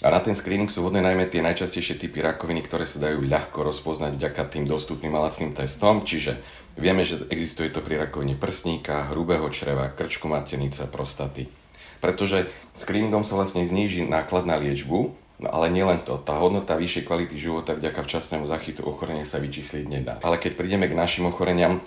A 0.00 0.08
na 0.08 0.20
ten 0.24 0.32
screening 0.32 0.72
sú 0.72 0.80
vhodné 0.80 1.04
najmä 1.04 1.28
tie 1.28 1.44
najčastejšie 1.44 2.00
typy 2.00 2.24
rakoviny, 2.24 2.64
ktoré 2.64 2.88
sa 2.88 3.04
dajú 3.04 3.20
ľahko 3.20 3.68
rozpoznať 3.68 4.16
vďaka 4.16 4.42
tým 4.48 4.64
dostupným 4.64 5.12
a 5.12 5.28
lacným 5.28 5.52
testom, 5.52 6.00
čiže 6.06 6.40
Vieme, 6.80 7.02
že 7.02 7.26
existuje 7.28 7.68
to 7.68 7.82
pri 7.82 7.98
rakovine 7.98 8.38
prsníka, 8.38 9.10
hrubého 9.10 9.44
čreva, 9.50 9.90
krčku 9.90 10.30
maternice, 10.30 10.86
prostaty. 10.86 11.50
Pretože 11.98 12.48
screeningom 12.72 13.26
sa 13.26 13.36
vlastne 13.36 13.66
zníži 13.66 14.08
náklad 14.08 14.48
na 14.48 14.56
liečbu, 14.56 15.12
no 15.40 15.48
ale 15.48 15.72
nielen 15.72 16.04
to, 16.04 16.20
tá 16.20 16.36
hodnota 16.36 16.76
vyššej 16.76 17.08
kvality 17.08 17.34
života 17.40 17.72
vďaka 17.72 18.04
včasnému 18.04 18.44
zachytu 18.44 18.84
ochorenia 18.84 19.24
sa 19.24 19.40
vyčísliť 19.40 19.84
nedá. 19.88 20.14
Ale 20.20 20.36
keď 20.36 20.60
prídeme 20.60 20.86
k 20.86 20.94
našim 20.94 21.24
ochoreniam, 21.26 21.80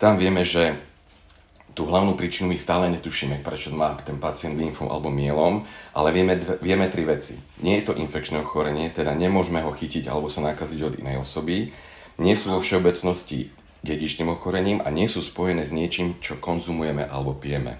tam 0.00 0.16
vieme, 0.16 0.42
že 0.42 0.76
tú 1.76 1.84
hlavnú 1.84 2.16
príčinu 2.16 2.48
my 2.48 2.56
stále 2.56 2.88
netušíme, 2.88 3.44
prečo 3.44 3.68
má 3.68 3.92
ten 4.00 4.16
pacient 4.16 4.56
lymfom 4.56 4.88
alebo 4.88 5.12
mielom, 5.12 5.68
ale 5.92 6.08
vieme, 6.08 6.40
dve, 6.40 6.56
vieme 6.64 6.88
tri 6.88 7.04
veci. 7.04 7.36
Nie 7.60 7.84
je 7.84 7.92
to 7.92 8.00
infekčné 8.00 8.40
ochorenie, 8.40 8.88
teda 8.88 9.12
nemôžeme 9.12 9.60
ho 9.60 9.76
chytiť 9.76 10.08
alebo 10.08 10.32
sa 10.32 10.40
nakaziť 10.40 10.80
od 10.80 10.94
inej 10.96 11.20
osoby. 11.20 11.76
Nie 12.16 12.32
sú 12.32 12.56
vo 12.56 12.64
všeobecnosti 12.64 13.52
dedičným 13.84 14.32
ochorením 14.32 14.80
a 14.80 14.88
nie 14.88 15.04
sú 15.04 15.20
spojené 15.20 15.68
s 15.68 15.76
niečím, 15.76 16.16
čo 16.24 16.40
konzumujeme 16.40 17.04
alebo 17.04 17.36
pijeme. 17.36 17.76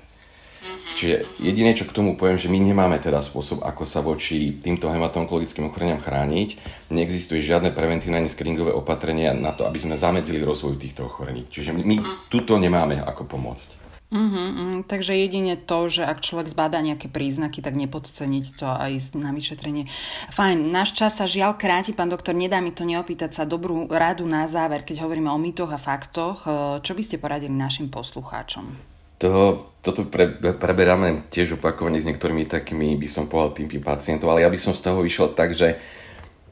Mm-hmm. 0.96 1.28
Čiže 1.36 1.44
jediné, 1.44 1.70
čo 1.76 1.84
k 1.84 1.92
tomu 1.92 2.16
poviem, 2.16 2.40
že 2.40 2.48
my 2.48 2.56
nemáme 2.56 2.96
teda 2.96 3.20
spôsob, 3.20 3.60
ako 3.60 3.84
sa 3.84 4.00
voči 4.00 4.56
týmto 4.56 4.88
hematonkologickým 4.88 5.68
ochoreniam 5.68 6.00
chrániť. 6.00 6.56
Neexistuje 6.88 7.44
žiadne 7.44 7.76
preventívne 7.76 8.24
ani 8.24 8.32
screeningové 8.32 8.72
opatrenia 8.72 9.36
na 9.36 9.52
to, 9.52 9.68
aby 9.68 9.76
sme 9.76 10.00
zamedzili 10.00 10.40
rozvoj 10.40 10.80
týchto 10.80 11.04
ochorení. 11.04 11.44
Čiže 11.52 11.76
my, 11.76 11.84
my 11.84 11.96
mm-hmm. 12.00 12.32
tuto 12.32 12.56
nemáme 12.56 13.04
ako 13.04 13.28
pomôcť. 13.28 13.86
Uh-huh, 14.06 14.38
uh, 14.38 14.78
takže 14.86 15.18
jedine 15.18 15.58
to, 15.58 15.90
že 15.90 16.06
ak 16.06 16.22
človek 16.22 16.46
zbadá 16.46 16.78
nejaké 16.78 17.10
príznaky, 17.10 17.58
tak 17.58 17.74
nepodceniť 17.74 18.54
to 18.54 18.70
a 18.70 18.86
ísť 18.86 19.18
na 19.18 19.34
vyšetrenie. 19.34 19.90
Fajn, 20.30 20.70
náš 20.70 20.94
čas 20.94 21.18
sa 21.18 21.26
žiaľ 21.26 21.58
kráti, 21.58 21.90
pán 21.90 22.06
doktor, 22.06 22.30
nedá 22.38 22.62
mi 22.62 22.70
to 22.70 22.86
neopýtať 22.86 23.34
sa 23.34 23.42
dobrú 23.42 23.90
radu 23.90 24.22
na 24.22 24.46
záver, 24.46 24.86
keď 24.86 25.02
hovoríme 25.02 25.26
o 25.26 25.42
mýtoch 25.42 25.74
a 25.74 25.82
faktoch. 25.82 26.46
E, 26.46 26.48
čo 26.86 26.94
by 26.94 27.02
ste 27.02 27.18
poradili 27.18 27.50
našim 27.50 27.90
poslucháčom? 27.90 28.95
To, 29.22 29.64
toto 29.80 30.04
pre, 30.08 30.28
preberáme 30.36 31.28
tiež 31.32 31.56
opakovane 31.56 31.96
s 31.96 32.08
niektorými 32.08 32.44
takými, 32.44 32.98
by 33.00 33.08
som 33.08 33.24
povedal, 33.30 33.64
tými 33.64 33.80
pacientov, 33.80 34.34
ale 34.34 34.44
ja 34.44 34.50
by 34.52 34.58
som 34.60 34.76
z 34.76 34.84
toho 34.84 35.00
vyšiel 35.00 35.32
tak, 35.32 35.56
že 35.56 35.80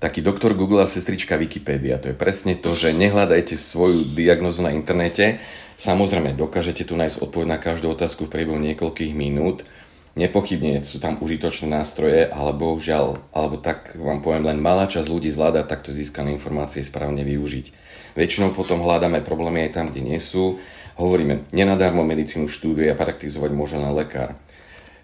taký 0.01 0.25
doktor 0.25 0.57
Google 0.57 0.85
a 0.85 0.89
sestrička 0.89 1.37
Wikipedia, 1.37 2.01
to 2.01 2.13
je 2.13 2.17
presne 2.17 2.57
to, 2.57 2.77
že 2.77 2.97
nehľadajte 2.97 3.57
svoju 3.57 4.13
diagnozu 4.17 4.61
na 4.65 4.73
internete, 4.73 5.41
Samozrejme, 5.75 6.39
dokážete 6.39 6.87
tu 6.87 6.95
nájsť 6.95 7.19
odpoveď 7.19 7.49
na 7.51 7.59
každú 7.59 7.91
otázku 7.91 8.31
v 8.31 8.33
priebehu 8.39 8.59
niekoľkých 8.63 9.11
minút. 9.11 9.67
Nepochybne 10.15 10.87
sú 10.87 11.03
tam 11.03 11.19
užitočné 11.19 11.67
nástroje, 11.67 12.31
ale 12.31 12.55
bohužiaľ, 12.55 13.19
alebo 13.35 13.59
tak 13.59 13.99
vám 13.99 14.23
poviem, 14.23 14.47
len 14.47 14.63
malá 14.63 14.87
časť 14.87 15.11
ľudí 15.11 15.35
zvláda 15.35 15.67
takto 15.67 15.91
získané 15.91 16.31
informácie 16.31 16.87
správne 16.87 17.27
využiť. 17.27 17.75
Väčšinou 18.15 18.55
potom 18.55 18.87
hľadáme 18.87 19.27
problémy 19.27 19.67
aj 19.67 19.71
tam, 19.75 19.91
kde 19.91 20.15
nie 20.15 20.21
sú. 20.23 20.63
Hovoríme, 20.95 21.43
nenadarmo 21.51 22.07
medicínu 22.07 22.47
štúduje 22.47 22.87
a 22.87 22.99
praktizovať 22.99 23.51
môže 23.51 23.75
len 23.75 23.91
lekár. 23.91 24.39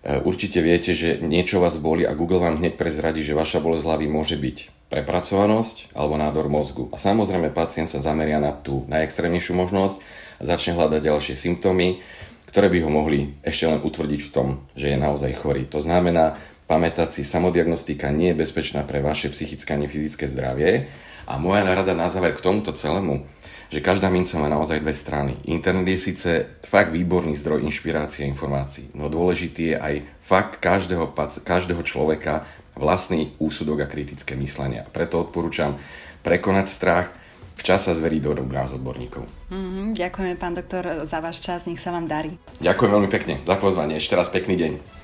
E, 0.07 0.22
určite 0.22 0.62
viete, 0.62 0.94
že 0.94 1.18
niečo 1.18 1.59
vás 1.59 1.76
boli 1.83 2.07
a 2.07 2.14
Google 2.14 2.38
vám 2.38 2.62
hneď 2.62 2.79
prezradí, 2.79 3.26
že 3.26 3.35
vaša 3.35 3.59
bolesť 3.59 3.85
hlavy 3.90 4.07
môže 4.07 4.38
byť 4.38 4.88
prepracovanosť 4.90 5.94
alebo 5.94 6.14
nádor 6.14 6.46
mozgu. 6.46 6.87
A 6.90 6.96
samozrejme 6.98 7.50
pacient 7.50 7.90
sa 7.90 7.98
zameria 7.98 8.38
na 8.38 8.55
tú 8.55 8.87
najextrémnejšiu 8.87 9.55
možnosť 9.59 9.98
začne 10.38 10.79
hľadať 10.79 11.00
ďalšie 11.03 11.35
symptómy, 11.35 12.03
ktoré 12.50 12.66
by 12.70 12.79
ho 12.83 12.90
mohli 12.90 13.38
ešte 13.42 13.66
len 13.66 13.79
utvrdiť 13.83 14.20
v 14.26 14.33
tom, 14.35 14.48
že 14.74 14.90
je 14.90 14.98
naozaj 14.98 15.38
chorý. 15.38 15.66
To 15.70 15.79
znamená, 15.79 16.38
pamätať 16.70 17.11
si, 17.11 17.22
samodiagnostika 17.26 18.14
nie 18.14 18.31
je 18.31 18.40
bezpečná 18.46 18.87
pre 18.87 19.03
vaše 19.03 19.31
psychické 19.31 19.74
ani 19.74 19.90
fyzické 19.90 20.31
zdravie. 20.31 20.90
A 21.31 21.38
moja 21.38 21.62
rada 21.62 21.94
na 21.94 22.11
záver 22.11 22.35
k 22.35 22.42
tomuto 22.42 22.74
celému, 22.74 23.22
že 23.70 23.78
každá 23.78 24.11
minca 24.11 24.35
má 24.37 24.50
naozaj 24.50 24.83
dve 24.83 24.92
strany. 24.92 25.38
Internet 25.46 25.87
je 25.94 25.98
síce 26.11 26.30
fakt 26.66 26.90
výborný 26.90 27.38
zdroj 27.38 27.62
inšpirácie 27.62 28.26
a 28.26 28.30
informácií, 28.30 28.90
no 28.98 29.06
dôležitý 29.06 29.74
je 29.74 29.76
aj 29.78 29.94
fakt 30.20 30.59
každého, 30.59 31.14
každého 31.46 31.83
človeka 31.87 32.44
vlastný 32.74 33.35
úsudok 33.38 33.87
a 33.87 33.90
kritické 33.90 34.35
myslenia. 34.35 34.87
Preto 34.90 35.22
odporúčam 35.22 35.78
prekonať 36.26 36.66
strach, 36.66 37.06
včas 37.54 37.87
sa 37.87 37.92
zverí 37.94 38.18
do 38.18 38.35
rúk 38.35 38.50
nás 38.50 38.74
odborníkov. 38.74 39.26
Mm-hmm, 39.50 39.87
ďakujeme, 39.94 40.35
pán 40.38 40.54
doktor, 40.59 41.06
za 41.06 41.18
váš 41.22 41.38
čas, 41.44 41.66
nech 41.68 41.80
sa 41.80 41.94
vám 41.94 42.11
darí. 42.11 42.35
Ďakujem 42.59 42.90
veľmi 42.90 43.11
pekne 43.11 43.35
za 43.46 43.54
pozvanie, 43.54 44.00
ešte 44.00 44.18
raz 44.18 44.33
pekný 44.33 44.59
deň. 44.59 44.99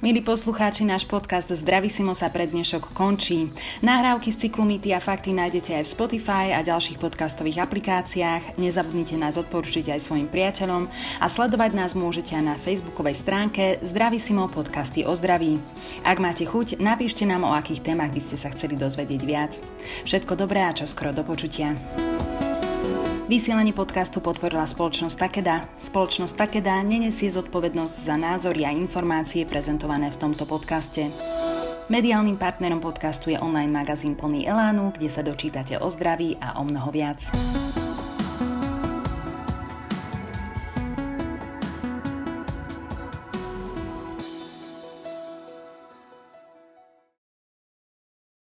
Milí 0.00 0.24
poslucháči, 0.24 0.88
náš 0.88 1.04
podcast 1.04 1.48
Zdravisimo 1.48 2.16
sa 2.16 2.32
pre 2.32 2.48
dnešok 2.48 2.96
končí. 2.96 3.52
Nahrávky 3.84 4.32
z 4.32 4.46
cyklu 4.48 4.64
Mýty 4.64 4.96
a 4.96 5.00
fakty 5.00 5.36
nájdete 5.36 5.76
aj 5.76 5.84
v 5.86 5.92
Spotify 5.92 6.44
a 6.56 6.64
ďalších 6.64 6.98
podcastových 6.98 7.62
aplikáciách. 7.62 8.56
Nezabudnite 8.58 9.14
nás 9.20 9.38
odporúčiť 9.38 9.92
aj 9.94 10.00
svojim 10.00 10.28
priateľom 10.28 10.88
a 11.20 11.26
sledovať 11.28 11.70
nás 11.76 11.92
môžete 11.94 12.34
aj 12.34 12.44
na 12.44 12.56
facebookovej 12.58 13.20
stránke 13.20 13.78
Zdravisimo 13.86 14.50
podcasty 14.50 15.06
o 15.06 15.14
zdraví. 15.14 15.62
Ak 16.02 16.18
máte 16.18 16.48
chuť, 16.48 16.82
napíšte 16.82 17.22
nám 17.28 17.46
o 17.46 17.54
akých 17.54 17.84
témach 17.86 18.10
by 18.10 18.20
ste 18.24 18.36
sa 18.40 18.50
chceli 18.50 18.74
dozvedieť 18.74 19.22
viac. 19.22 19.52
Všetko 20.08 20.34
dobré 20.34 20.66
a 20.66 20.74
čoskoro 20.74 21.14
do 21.14 21.22
počutia. 21.22 21.78
Vysielanie 23.30 23.70
podcastu 23.70 24.18
podporila 24.18 24.66
spoločnosť 24.66 25.14
Takeda. 25.14 25.62
Spoločnosť 25.78 26.34
Takeda 26.34 26.82
nenesie 26.82 27.30
zodpovednosť 27.30 27.94
za 28.02 28.18
názory 28.18 28.66
a 28.66 28.74
informácie 28.74 29.46
prezentované 29.46 30.10
v 30.10 30.18
tomto 30.18 30.50
podcaste. 30.50 31.14
Mediálnym 31.86 32.34
partnerom 32.34 32.82
podcastu 32.82 33.30
je 33.30 33.38
online 33.38 33.70
magazín 33.70 34.18
plný 34.18 34.50
Elánu, 34.50 34.90
kde 34.98 35.06
sa 35.06 35.22
dočítate 35.22 35.78
o 35.78 35.86
zdraví 35.86 36.42
a 36.42 36.58
o 36.58 36.66
mnoho 36.66 36.90
viac. 36.90 37.22